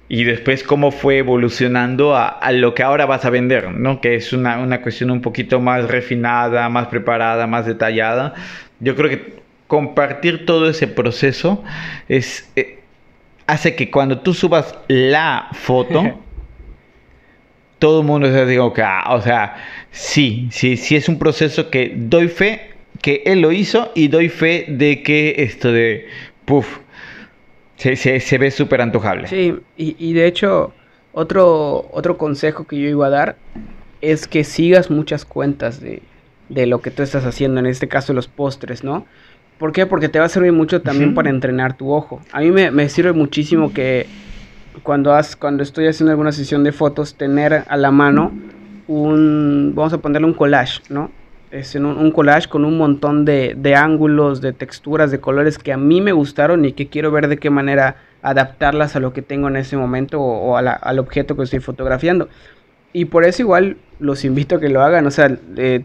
[0.07, 4.01] y después cómo fue evolucionando a, lo que ahora vas a vender, ¿no?
[4.01, 8.33] Que es una, una, cuestión un poquito más refinada, más preparada, más detallada.
[8.79, 11.63] Yo creo que compartir todo ese proceso
[12.07, 12.78] es, eh,
[13.51, 16.03] hace que cuando tú subas la foto,
[17.79, 19.55] todo el mundo se que, ah, o sea,
[19.91, 24.29] sí, sí, sí es un proceso que doy fe que él lo hizo y doy
[24.29, 26.07] fe de que esto de,
[26.45, 26.79] puff,
[27.77, 29.27] se, se, ve súper antojable.
[29.27, 30.73] Sí, y, y, de hecho,
[31.13, 33.37] otro, otro consejo que yo iba a dar
[34.01, 36.01] es que sigas muchas cuentas de,
[36.49, 39.05] de lo que tú estás haciendo, en este caso los postres, ¿no?
[39.59, 39.85] ¿Por qué?
[39.85, 42.21] Porque te va a servir mucho también para entrenar tu ojo.
[42.31, 44.07] A mí me, me sirve muchísimo que
[44.83, 48.31] cuando, has, cuando estoy haciendo alguna sesión de fotos, tener a la mano
[48.87, 51.11] un, vamos a ponerle un collage, ¿no?
[51.51, 55.73] Es un, un collage con un montón de, de, ángulos, de texturas, de colores que
[55.73, 59.21] a mí me gustaron y que quiero ver de qué manera adaptarlas a lo que
[59.21, 62.29] tengo en ese momento o, a la, al objeto que estoy fotografiando.
[62.93, 65.05] Y por eso igual los invito a que lo hagan.
[65.05, 65.35] O sea,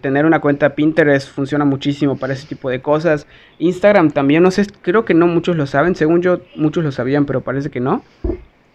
[0.01, 3.27] tener una cuenta Pinterest funciona muchísimo para ese tipo de cosas.
[3.59, 5.95] Instagram también, no sé, creo que no muchos lo saben.
[5.95, 8.03] Según yo, muchos lo sabían, pero parece que no.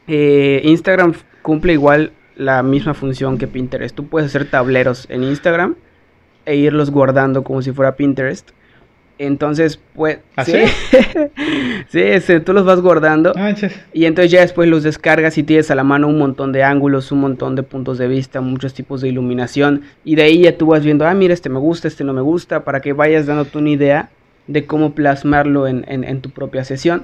[0.07, 3.95] Eh, Instagram cumple igual la misma función que Pinterest.
[3.95, 5.75] Tú puedes hacer tableros en Instagram
[6.45, 8.51] e irlos guardando como si fuera Pinterest.
[9.19, 10.19] Entonces, pues.
[10.37, 10.53] ¿Ah, sí,
[11.89, 13.33] sí, este, tú los vas guardando.
[13.35, 13.53] Ah,
[13.91, 17.11] y entonces ya después los descargas y tienes a la mano un montón de ángulos,
[17.11, 19.81] un montón de puntos de vista, muchos tipos de iluminación.
[20.05, 22.21] Y de ahí ya tú vas viendo, ah, mira, este me gusta, este no me
[22.21, 24.09] gusta, para que vayas dándote una idea
[24.47, 27.03] de cómo plasmarlo en, en, tu propia sesión.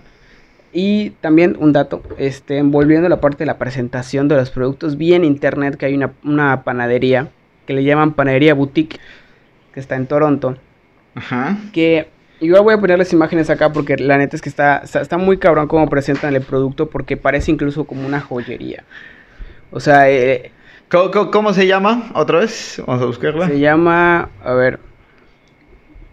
[0.71, 4.97] Y también un dato, este, volviendo a la parte de la presentación de los productos,
[4.97, 7.27] vi en internet que hay una, una panadería
[7.67, 8.99] que le llaman Panadería Boutique,
[9.73, 10.55] que está en Toronto
[11.15, 11.57] Ajá.
[11.73, 12.07] Que
[12.39, 15.37] igual voy a poner las imágenes acá porque la neta es que está, está, muy
[15.37, 18.83] cabrón cómo presentan el producto porque parece incluso como una joyería.
[19.71, 20.51] O sea, eh,
[20.89, 22.11] ¿Cómo, se llama?
[22.13, 22.81] ¿Otra vez?
[22.85, 23.47] Vamos a buscarla.
[23.47, 24.79] Se llama, a ver,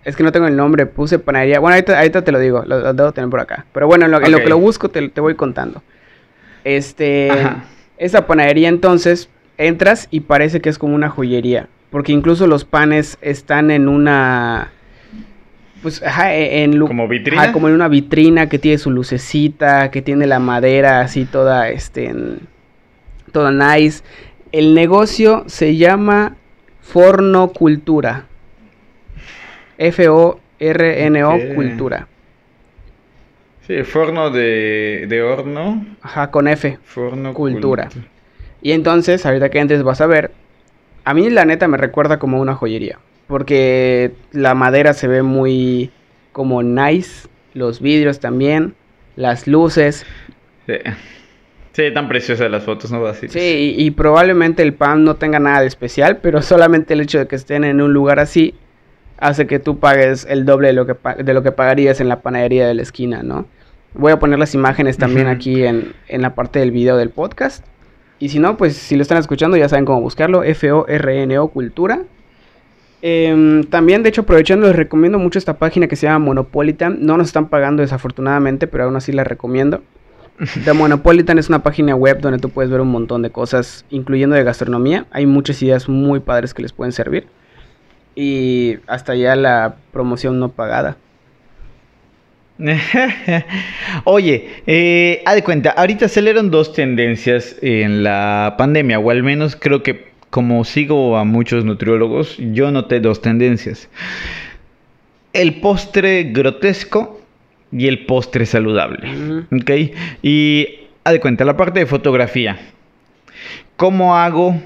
[0.04, 1.60] es que no tengo el nombre, puse panadería.
[1.60, 3.66] Bueno, ahorita, te lo digo, lo, debo tener por acá.
[3.72, 5.82] Pero bueno, en lo, que lo busco te, te, voy contando.
[6.64, 7.30] Este,
[7.98, 11.68] esa panadería entonces, entras y parece que es como una joyería.
[11.90, 14.70] Porque incluso los panes están en una
[15.82, 17.52] pues, ajá, e, en como vitrina.
[17.52, 22.14] como en una vitrina que tiene su lucecita, que tiene la madera así toda, este,
[23.32, 24.04] toda nice.
[24.52, 26.36] El negocio se llama
[26.80, 28.26] Forno Cultura.
[29.78, 32.06] F-O-R-N-O Cultura.
[33.66, 35.84] Sí, forno de, de, horno.
[36.02, 36.78] Ajá, con F.
[36.84, 37.88] Forno Cultura.
[38.60, 40.30] Y entonces, ahorita que entres vas a ver.
[41.04, 45.90] A mí la neta me recuerda como una joyería porque la madera se ve muy
[46.32, 48.74] como nice, los vidrios también,
[49.16, 50.04] las luces.
[50.66, 50.74] Sí.
[51.72, 53.04] Sí, tan preciosas las fotos, ¿no?
[53.06, 53.28] Así.
[53.28, 57.26] Sí, y, probablemente el pan no tenga nada de especial, pero solamente el hecho de
[57.26, 58.54] que estén en un lugar así
[59.18, 62.20] hace que tú pagues el doble de lo que, de lo que pagarías en la
[62.20, 63.46] panadería de la esquina, ¿no?
[63.94, 67.64] Voy a poner las imágenes también aquí en, en la parte del video del podcast.
[68.18, 70.44] Y si no, pues si lo están escuchando ya saben cómo buscarlo.
[70.44, 72.02] F-O-R-N-O Cultura.
[73.04, 76.98] Em, también, de hecho, aprovechando, les recomiendo mucho esta página que se llama Monopolitan.
[77.00, 79.82] No nos están pagando desafortunadamente, pero aún así la recomiendo.
[80.64, 84.36] The Monopolitan es una página web donde tú puedes ver un montón de cosas, incluyendo
[84.36, 85.06] de gastronomía.
[85.10, 87.26] Hay muchas ideas muy padres que les pueden servir.
[88.14, 90.96] Y hasta ya la promoción no pagada.
[94.04, 99.56] Oye, eh, haz de cuenta, ahorita salieron dos tendencias en la pandemia, o al menos
[99.56, 103.90] creo que como sigo a muchos nutriólogos, yo noté dos tendencias.
[105.34, 107.20] El postre grotesco
[107.70, 109.44] y el postre saludable.
[109.52, 109.70] ¿Ok?
[110.22, 110.68] Y
[111.04, 112.58] haz de cuenta, la parte de fotografía.
[113.76, 114.58] ¿Cómo hago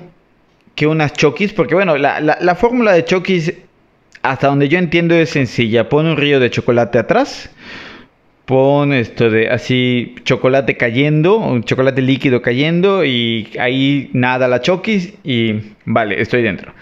[0.76, 1.52] que unas chokis?
[1.52, 3.52] Porque bueno, la, la fórmula de chokis,
[4.22, 5.88] hasta donde yo entiendo, es sencilla.
[5.88, 7.50] Pon un río de chocolate atrás
[8.46, 15.14] pon esto de así chocolate cayendo, un chocolate líquido cayendo y ahí nada la choquis
[15.24, 16.72] y vale, estoy dentro.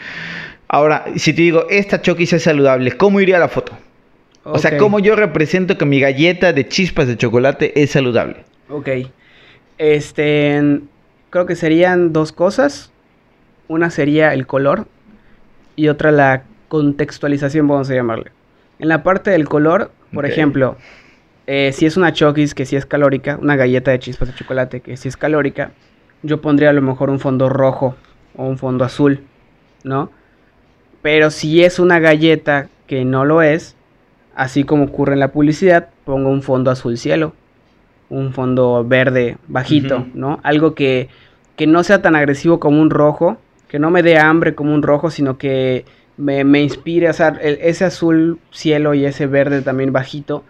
[0.68, 3.72] Ahora, si te digo, esta choquis es saludable, ¿cómo iría la foto?
[4.44, 8.44] O sea, ¿cómo yo represento que mi galleta de chispas de chocolate es saludable?
[8.68, 8.88] Ok.
[9.78, 10.80] Este,
[11.30, 12.92] creo que serían dos cosas.
[13.68, 14.86] Una sería el color
[15.76, 18.32] y otra la contextualización, vamos a llamarle.
[18.78, 20.76] En la parte del color, por ejemplo,
[21.46, 24.80] eh, si es una chokis que sí es calórica, una galleta de chispas de chocolate
[24.80, 25.72] que sí es calórica,
[26.22, 27.96] yo pondría a lo mejor un fondo rojo
[28.34, 29.20] o un fondo azul,
[29.82, 30.10] ¿no?
[31.02, 33.76] Pero si es una galleta que no lo es,
[34.34, 37.34] así como ocurre en la publicidad, pongo un fondo azul cielo,
[38.08, 40.40] un fondo verde bajito, ¿no?
[40.42, 41.08] Algo que,
[41.56, 43.36] que, no sea tan agresivo como un rojo,
[43.68, 45.84] que no me dé hambre como un rojo, sino que
[46.16, 50.44] me, me inspire, o sea, ese azul cielo y ese verde también bajito,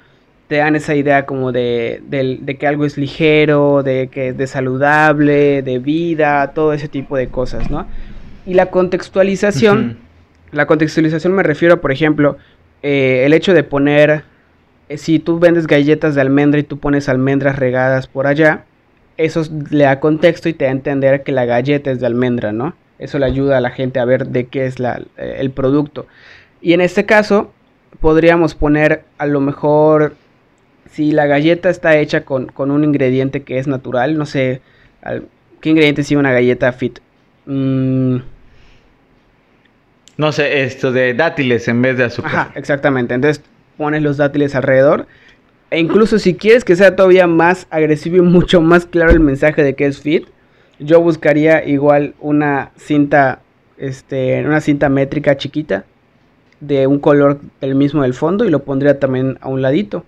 [0.48, 5.62] te dan esa idea como de, de, que algo es ligero, de que de saludable,
[5.62, 7.86] de vida, todo ese tipo de cosas, ¿no?
[8.46, 9.98] Y la contextualización,
[10.52, 12.36] la contextualización me refiero, por ejemplo,
[12.82, 14.24] eh, el hecho de poner,
[14.90, 18.64] eh, si tú vendes galletas de almendra y tú pones almendras regadas por allá,
[19.16, 22.52] eso le da contexto y te da a entender que la galleta es de almendra,
[22.52, 22.74] ¿no?
[22.98, 26.06] Eso le ayuda a la gente a ver de qué es la, eh, el producto.
[26.60, 27.52] Y en este caso,
[28.00, 30.14] podríamos poner a lo mejor
[30.90, 34.60] si la galleta está hecha con, un ingrediente que es natural, no sé,
[35.60, 36.98] ¿qué ingrediente sigue una galleta fit?
[37.46, 38.18] Mm.
[40.16, 42.32] No sé, esto de dátiles en vez de azúcar.
[42.32, 43.14] Ajá, exactamente.
[43.14, 43.42] Entonces
[43.76, 45.06] pones los dátiles alrededor.
[45.70, 49.62] E incluso si quieres que sea todavía más agresivo y mucho más claro el mensaje
[49.62, 50.28] de que es fit,
[50.78, 53.40] yo buscaría igual una cinta,
[53.76, 55.84] este, una cinta métrica chiquita
[56.60, 60.04] de un color el mismo del fondo y lo pondría también a un ladito.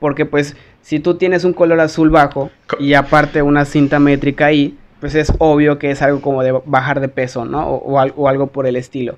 [0.00, 4.76] Porque pues si tú tienes un color azul bajo y aparte una cinta métrica ahí,
[4.98, 7.66] pues es obvio que es algo como de bajar de peso, ¿no?
[7.68, 9.16] O, algo por el estilo.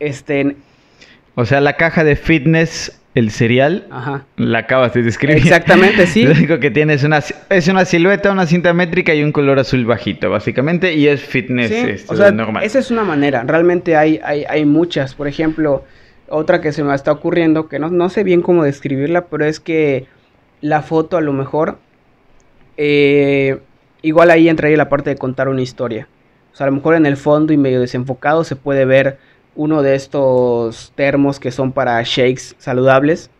[0.00, 0.56] Este...
[1.36, 3.88] O sea, la caja de fitness, el cereal,
[4.36, 5.38] la acabas de describir.
[5.38, 6.22] Exactamente, sí.
[6.22, 9.58] Lo único que tiene es una, es una silueta, una cinta métrica y un color
[9.58, 12.62] azul bajito, básicamente, y es fitness sí, o sea, normal.
[12.62, 13.42] Esa es una manera.
[13.44, 15.16] Realmente hay, hay, hay muchas.
[15.16, 15.84] Por ejemplo,
[16.34, 19.60] otra que se me está ocurriendo, que no, no sé bien cómo describirla, pero es
[19.60, 20.06] que
[20.60, 21.78] la foto a lo mejor,
[22.76, 23.60] eh,
[24.02, 26.08] igual ahí entraría la parte de contar una historia.
[26.52, 29.18] O sea, a lo mejor en el fondo y medio desenfocado se puede ver
[29.56, 33.30] uno de estos termos que son para shakes saludables,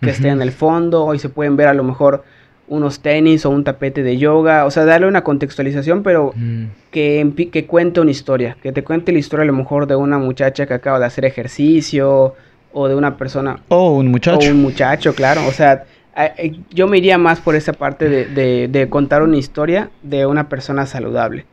[0.00, 2.24] que estén en el fondo, y se pueden ver a lo mejor
[2.72, 6.64] unos tenis o un tapete de yoga, o sea, darle una contextualización, pero mm.
[6.90, 10.16] que, que cuente una historia, que te cuente la historia a lo mejor de una
[10.16, 12.34] muchacha que acaba de hacer ejercicio,
[12.72, 13.60] o de una persona...
[13.68, 14.48] O un muchacho.
[14.48, 15.84] O un muchacho, claro, o sea,
[16.16, 20.86] eh, yo me iría más por esa parte de, contar una historia de una persona
[20.86, 21.44] saludable,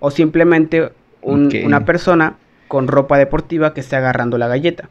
[0.00, 0.90] o simplemente
[1.22, 4.88] una persona con ropa deportiva que esté agarrando la galleta.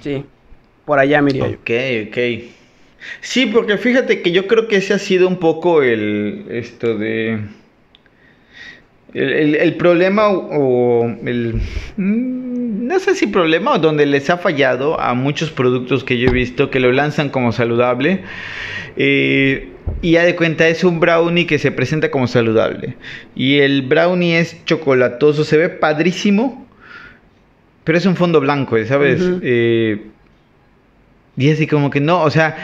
[0.00, 0.24] Sí,
[0.84, 1.70] por allá me iría Ok,
[2.08, 2.59] ok.
[3.20, 6.46] Sí, porque fíjate que yo creo que ese ha sido un poco el.
[6.50, 7.40] Esto de.
[9.12, 11.54] El, problema o, el.
[11.96, 16.28] Mm, no sé si problema o donde les ha fallado a muchos productos que yo
[16.28, 18.22] he visto que lo lanzan como saludable.
[18.96, 19.68] Eh,
[20.02, 22.96] y ya de cuenta es un brownie que se presenta como saludable.
[23.34, 26.68] Y el brownie es chocolatoso, se ve padrísimo.
[27.84, 29.20] Pero es un fondo blanco, ¿sabes?
[29.42, 30.02] Eh,
[31.36, 32.56] y así como que no, o sea,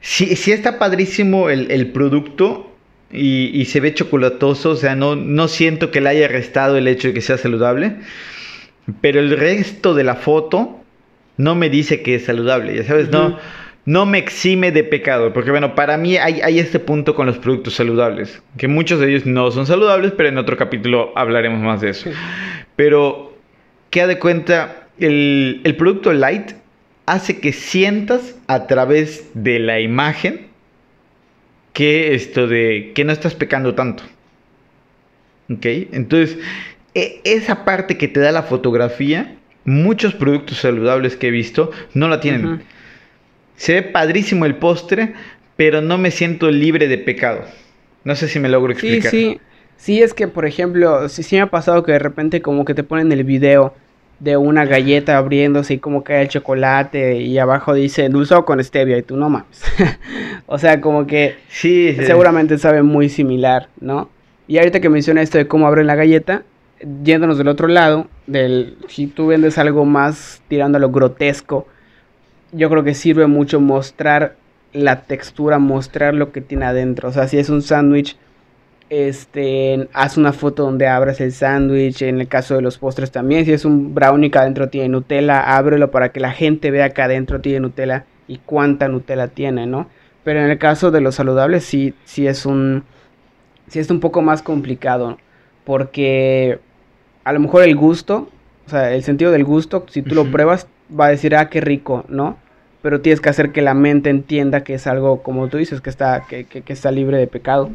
[0.00, 2.74] sí, sí está padrísimo el, producto
[3.12, 7.08] y, se ve chocolatoso, o sea, no, no siento que le haya restado el hecho
[7.08, 7.96] de que sea saludable,
[9.00, 10.80] pero el resto de la foto
[11.36, 13.38] no me dice que es saludable, ya sabes, no,
[13.84, 17.38] no me exime de pecado, porque bueno, para mí hay, hay, este punto con los
[17.38, 21.80] productos saludables, que muchos de ellos no son saludables, pero en otro capítulo hablaremos más
[21.80, 22.10] de eso.
[22.76, 23.36] Pero,
[23.90, 26.52] queda de cuenta, el, el producto light
[27.06, 30.46] hace que sientas a través de la imagen
[31.72, 34.02] que esto de que no estás pecando tanto.
[35.50, 35.66] ¿Ok?
[35.92, 36.38] Entonces,
[36.94, 42.08] e, esa parte que te da la fotografía, muchos productos saludables que he visto no
[42.08, 42.62] la tienen.
[43.56, 45.14] Se ve padrísimo el postre,
[45.56, 47.44] pero no me siento libre de pecado.
[48.04, 49.10] No sé si me logro explicar.
[49.10, 49.40] Sí, sí.
[49.80, 52.74] Sí, es que, por ejemplo, sí, sí me ha pasado que de repente como que
[52.74, 53.74] te ponen el video
[54.20, 58.98] de una galleta abriéndose y como cae el chocolate y abajo dice dulzado con stevia
[58.98, 59.62] y tú no mames.
[60.46, 64.10] o sea, como que sí, seguramente sabe muy similar, ¿no?
[64.46, 66.42] Y ahorita que menciona esto de cómo abren la galleta,
[67.02, 71.66] yéndonos del otro lado, del si tú vendes algo más tirando a lo grotesco,
[72.52, 74.36] yo creo que sirve mucho mostrar
[74.72, 77.08] la textura, mostrar lo que tiene adentro.
[77.08, 78.16] O sea, si es un sándwich
[78.90, 83.44] este, haz una foto donde abras el sándwich, en el caso de los postres también,
[83.44, 87.00] si es un brownie que adentro tiene Nutella, ábrelo para que la gente vea que
[87.00, 89.88] adentro tiene Nutella y cuánta Nutella tiene, ¿no?
[90.24, 92.82] Pero en el caso de los saludables sí, sí es un,
[93.68, 95.18] sí es un poco más complicado,
[95.64, 96.58] porque
[97.22, 98.28] a lo mejor el gusto,
[98.66, 100.66] o sea, el sentido del gusto, si tú lo pruebas,
[100.98, 102.38] va a decir, ah, qué rico, ¿no?
[102.82, 105.90] Pero tienes que hacer que la mente entienda que es algo, como tú dices, que
[105.90, 107.70] está, que, que está libre de pecado.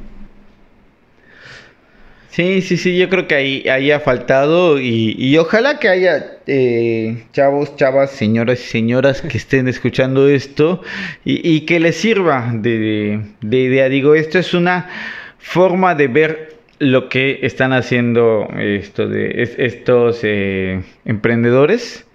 [2.36, 7.24] Sí, sí, sí, yo creo que ahí, ahí ha faltado y, ojalá que haya eh,
[7.32, 10.82] chavos, chavas, señoras y señoras que estén escuchando esto
[11.24, 13.88] y, que les sirva de, idea.
[13.88, 14.90] Digo, esto es una
[15.38, 22.06] forma de ver lo que están haciendo esto de, estos eh, emprendedores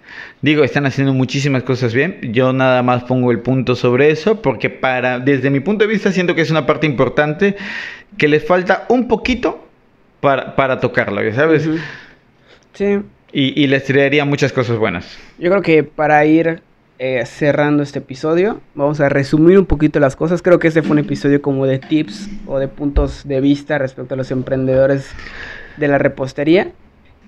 [0.43, 2.19] Digo, están haciendo muchísimas cosas bien.
[2.31, 6.11] Yo nada más pongo el punto sobre eso porque para, desde mi punto de vista,
[6.11, 7.55] siento que es una parte importante
[8.17, 9.70] que les falta un poquito
[10.21, 11.67] para, para tocarlo, ¿sabes?
[12.73, 12.99] Sí.
[13.33, 15.17] Y, y les traería muchas cosas buenas.
[15.37, 16.61] Yo creo que para ir
[16.99, 20.41] eh, cerrando este episodio, vamos a resumir un poquito las cosas.
[20.41, 24.13] Creo que este fue un episodio como de tips o de puntos de vista respecto
[24.13, 25.09] a los emprendedores
[25.77, 26.71] de la repostería.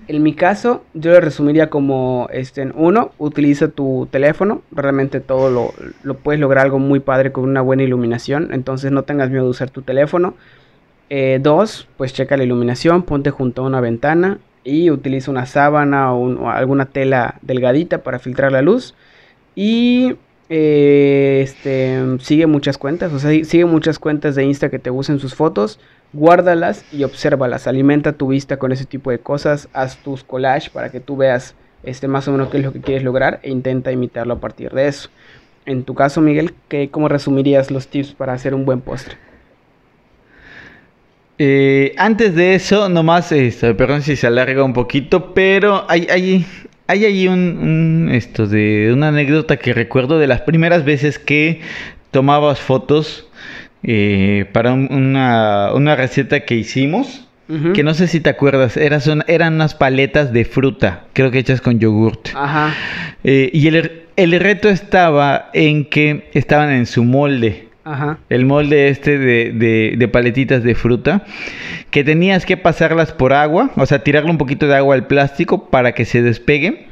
[0.06, 5.72] En mi caso, yo lo resumiría como, este, uno, utiliza tu teléfono, realmente todo lo,
[6.02, 9.50] lo puedes lograr algo muy padre con una buena iluminación, entonces no tengas miedo de
[9.50, 10.34] usar tu teléfono.
[11.10, 16.12] Eh, dos, pues checa la iluminación, ponte junto a una ventana y utiliza una sábana
[16.14, 18.94] o, alguna tela delgadita para filtrar la luz.
[19.54, 20.16] Y
[20.48, 25.18] eh, este, sigue muchas cuentas, o sea, sigue muchas cuentas de Insta que te usen
[25.20, 25.78] sus fotos
[26.14, 30.90] guárdalas y obsérvalas, alimenta tu vista con ese tipo de cosas, haz tus collages para
[30.90, 33.92] que tú veas este, más o menos qué es lo que quieres lograr e intenta
[33.92, 35.10] imitarlo a partir de eso.
[35.66, 39.16] En tu caso, Miguel, ¿qué, ¿cómo resumirías los tips para hacer un buen postre?
[41.38, 46.46] Eh, antes de eso, nomás, esto, perdón si se alarga un poquito, pero hay, hay,
[46.86, 51.60] hay ahí un, esto de una anécdota que recuerdo de las primeras veces que
[52.10, 53.28] tomabas fotos
[53.82, 57.22] eh, para una, receta que hicimos.
[57.74, 61.60] Que no sé si te acuerdas, eran, eran unas paletas de fruta, creo que hechas
[61.60, 62.28] con yogurt.
[62.34, 62.72] Ajá.
[63.22, 67.68] Eh, y el, el, reto estaba en que estaban en su molde.
[67.84, 68.18] Ajá.
[68.30, 71.22] El molde este de, de, de, paletitas de fruta.
[71.90, 75.68] Que tenías que pasarlas por agua, o sea, tirarle un poquito de agua al plástico
[75.68, 76.88] para que se despegue.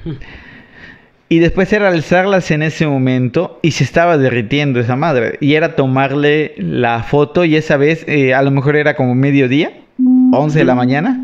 [1.29, 5.39] Y después era alzarlas en ese momento y se estaba derritiendo esa madre.
[5.41, 9.73] Y era tomarle la foto y esa vez eh, a lo mejor era como mediodía,
[9.99, 11.19] 11 de la mañana,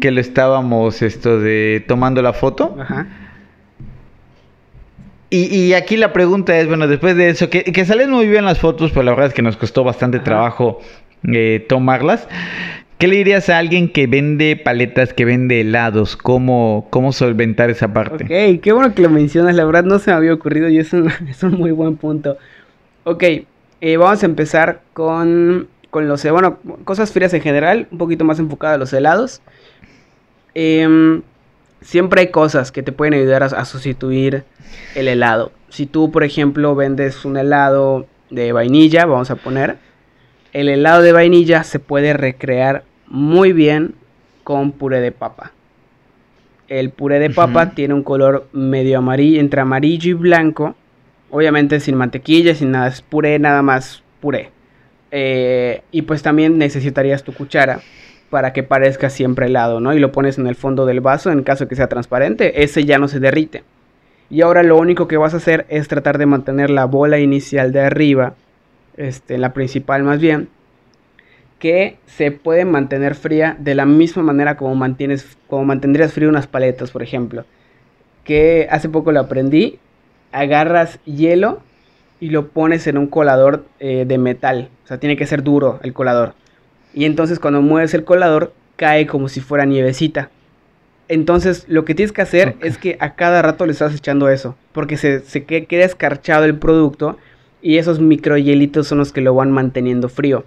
[0.00, 2.76] que lo estábamos esto de tomando la foto.
[2.80, 3.06] Ajá.
[5.34, 8.58] Y, aquí la pregunta es, bueno, después de eso, que, que salen muy bien las
[8.58, 10.80] fotos, pero la verdad es que nos costó bastante trabajo
[11.26, 12.28] eh, tomarlas.
[12.98, 16.18] ¿Qué le dirías a alguien que vende paletas, que vende helados?
[16.18, 18.24] ¿Cómo, cómo solventar esa parte?
[18.24, 20.92] Ok, qué bueno que lo mencionas, la verdad no se me había ocurrido y es
[20.92, 22.36] un, es un muy buen punto.
[23.04, 23.22] Ok,
[23.80, 28.38] eh, vamos a empezar con, con los, bueno, cosas frías en general, un poquito más
[28.38, 29.40] enfocado a los helados.
[30.54, 31.22] Em,
[31.82, 34.44] siempre hay cosas que te pueden ayudar a, sustituir
[34.94, 35.52] el helado.
[35.68, 39.76] Si tú, por ejemplo, vendes un helado de vainilla, vamos a poner,
[40.52, 43.94] el helado de vainilla se puede recrear muy bien
[44.44, 45.52] con puré de papa.
[46.68, 50.74] El puré de papa tiene un color medio amarillo, entre amarillo y blanco.
[51.30, 54.50] Obviamente sin mantequilla, sin nada, es puré, nada más puré.
[55.10, 57.80] Eh, y pues también necesitarías tu cuchara
[58.32, 59.92] para que parezca siempre helado, ¿no?
[59.92, 62.98] Y lo pones en el fondo del vaso en caso que sea transparente, ese ya
[62.98, 63.62] no se derrite.
[64.30, 67.72] Y ahora lo único que vas a hacer es tratar de mantener la bola inicial
[67.72, 68.32] de arriba,
[68.96, 70.48] este, la principal más bien,
[71.58, 76.46] que se puede mantener fría de la misma manera como, mantienes, como mantendrías frío unas
[76.46, 77.44] paletas, por ejemplo.
[78.24, 79.78] Que hace poco lo aprendí.
[80.32, 81.60] Agarras hielo
[82.18, 84.70] y lo pones en un colador eh, de metal.
[84.84, 86.32] O sea, tiene que ser duro el colador.
[86.94, 90.30] Y entonces cuando mueves el colador cae como si fuera nievecita.
[91.08, 94.56] Entonces lo que tienes que hacer es que a cada rato le estás echando eso.
[94.72, 97.18] Porque se, se queda escarchado el producto
[97.62, 100.44] y esos microhielitos son los que lo van manteniendo frío.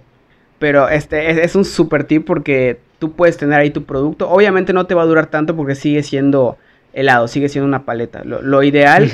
[0.58, 4.30] Pero este es, un super tip porque tú puedes tener ahí tu producto.
[4.30, 6.56] Obviamente no te va a durar tanto porque sigue siendo
[6.92, 8.22] helado, sigue siendo una paleta.
[8.24, 9.10] Lo, ideal,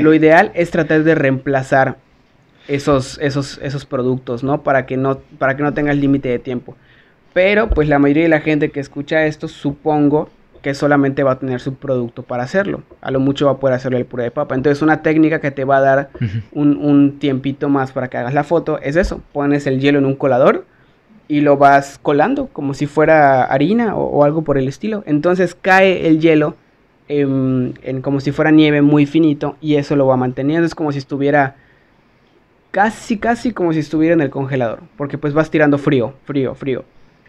[0.00, 1.96] lo ideal es tratar de reemplazar
[2.68, 4.62] esos, esos, esos productos, ¿no?
[4.62, 6.76] Para que no, para que no tengas límite de tiempo.
[7.32, 10.28] Pero pues la mayoría de la gente que escucha esto, supongo
[10.60, 12.82] que solamente va a tener su producto para hacerlo.
[13.00, 14.54] A lo mucho va a poder hacerlo el puré de papa.
[14.54, 16.10] Entonces una técnica que te va a dar
[16.52, 19.20] un, un tiempito más para que hagas la foto es eso.
[19.32, 20.64] Pones el hielo en un colador
[21.32, 25.02] y lo vas colando como si fuera harina o, algo por el estilo.
[25.06, 26.56] Entonces cae el hielo
[27.08, 30.66] en, como si fuera nieve muy finito y eso lo va manteniendo.
[30.66, 31.56] Es como si estuviera
[32.72, 34.80] casi, casi como si estuviera en el congelador.
[34.96, 36.84] Porque pues vas tirando frío, frío, frío.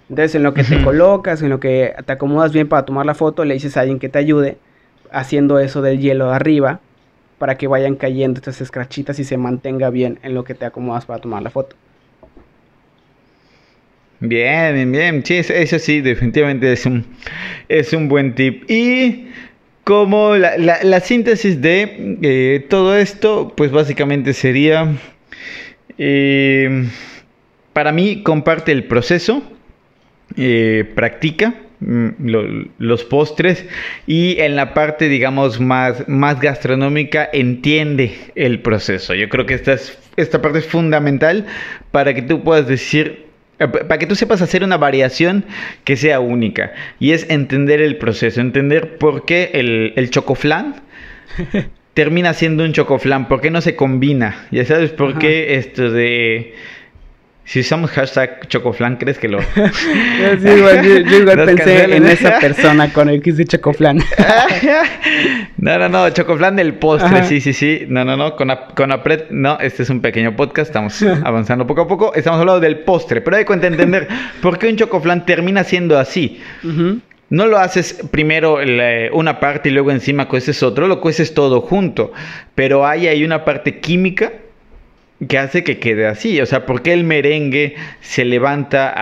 [0.09, 3.13] Entonces en lo que te colocas, en lo que te acomodas bien para tomar la
[3.13, 4.57] foto, le dices a alguien que te ayude
[5.11, 6.79] haciendo eso del hielo arriba
[7.37, 11.05] para que vayan cayendo estas escrachitas y se mantenga bien en lo que te acomodas
[11.05, 11.75] para tomar la foto.
[14.19, 15.25] Bien, bien, bien.
[15.25, 17.05] Sí, eso sí, definitivamente es un,
[17.67, 18.69] es un buen tip.
[18.69, 19.27] Y
[19.83, 24.95] como la, síntesis de eh, todo esto, pues básicamente sería,
[25.97, 26.87] eh,
[27.73, 29.43] para mí, comparte el proceso,
[30.37, 32.09] eh, practica, mm,
[32.77, 33.65] los postres
[34.07, 39.13] y en la parte digamos más, más gastronómica entiende el proceso.
[39.13, 41.45] Yo creo que esta, es, esta parte es fundamental
[41.91, 43.25] para que tú puedas decir
[43.59, 45.45] eh, para que tú sepas hacer una variación
[45.83, 46.73] que sea única.
[46.99, 50.81] Y es entender el proceso, entender por qué el, el chocoflan
[51.93, 54.47] termina siendo un chocoflan, por qué no se combina.
[54.51, 56.55] Ya sabes por qué esto de
[57.45, 59.41] si usamos hashtag Chocoflan, ¿crees que lo...?
[59.41, 63.99] sí, igual, yo, igual pensé en esa persona con el que dice Chocoflan.
[65.57, 67.85] no, no, no, Chocoflan del postre, sí, sí, sí.
[67.89, 71.81] No, no, no, con, con Apret, no, este es un pequeño podcast, estamos avanzando poco
[71.81, 72.13] a poco.
[72.15, 74.07] Estamos hablando del postre, pero hay cuenta entender
[74.41, 76.41] por qué un Chocoflan termina siendo así.
[77.33, 81.61] No lo haces primero eh, una parte y luego encima cueces otro, lo cueces todo
[81.61, 82.13] junto.
[82.53, 84.33] Pero hay ahí una parte química
[85.27, 86.39] que hace que quede así.
[86.41, 88.93] O sea, ¿por qué el merengue se levanta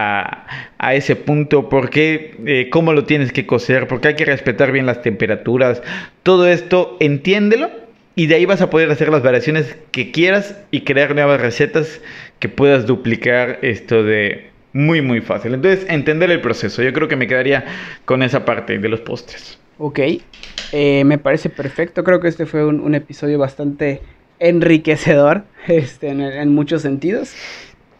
[0.79, 1.67] a, ese punto?
[1.67, 3.85] ¿Por qué, eh, cómo lo tienes que cocer?
[3.87, 5.83] ¿Por qué hay que respetar bien las temperaturas?
[6.23, 7.69] Todo esto, entiéndelo
[8.15, 11.99] y de ahí vas a poder hacer las variaciones que quieras y crear nuevas recetas
[12.39, 15.53] que puedas duplicar esto de muy, muy fácil.
[15.53, 16.81] Entonces, entender el proceso.
[16.81, 17.65] Yo creo que me quedaría
[18.05, 19.59] con esa parte de los postres.
[19.77, 19.99] Ok,
[20.71, 22.03] eh, me parece perfecto.
[22.03, 24.01] Creo que este fue un episodio bastante
[24.41, 27.33] enriquecedor este, en, muchos sentidos.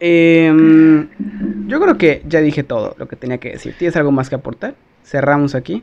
[0.00, 1.08] Em,
[1.68, 3.74] yo creo que ya dije todo lo que tenía que decir.
[3.78, 4.74] ¿Tienes algo más que aportar?
[5.04, 5.82] Cerramos aquí.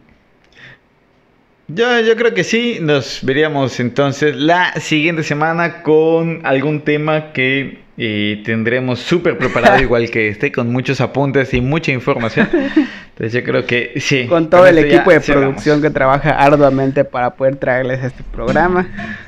[1.71, 7.81] Yo, yo creo que sí, nos veríamos entonces la siguiente semana con algún tema que
[7.95, 12.49] eh, tendremos súper preparado, igual que este, con muchos apuntes y mucha información.
[12.53, 14.25] Entonces yo creo que sí.
[14.25, 18.87] Con todo el equipo de producción que trabaja arduamente para poder traerles este programa.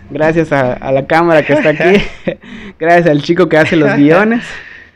[0.09, 2.01] Gracias a, la cámara que está aquí.
[2.79, 4.43] Gracias al chico que hace los guiones.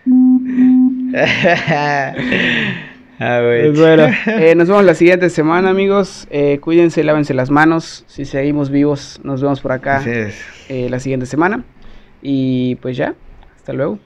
[3.19, 6.27] Ah, pues bueno, eh, nos vemos la siguiente semana, amigos.
[6.29, 8.03] Eh, cuídense, lávense las manos.
[8.07, 11.63] Si seguimos vivos, nos vemos por acá eh, la siguiente semana.
[12.21, 13.15] Y pues ya,
[13.55, 13.99] hasta luego.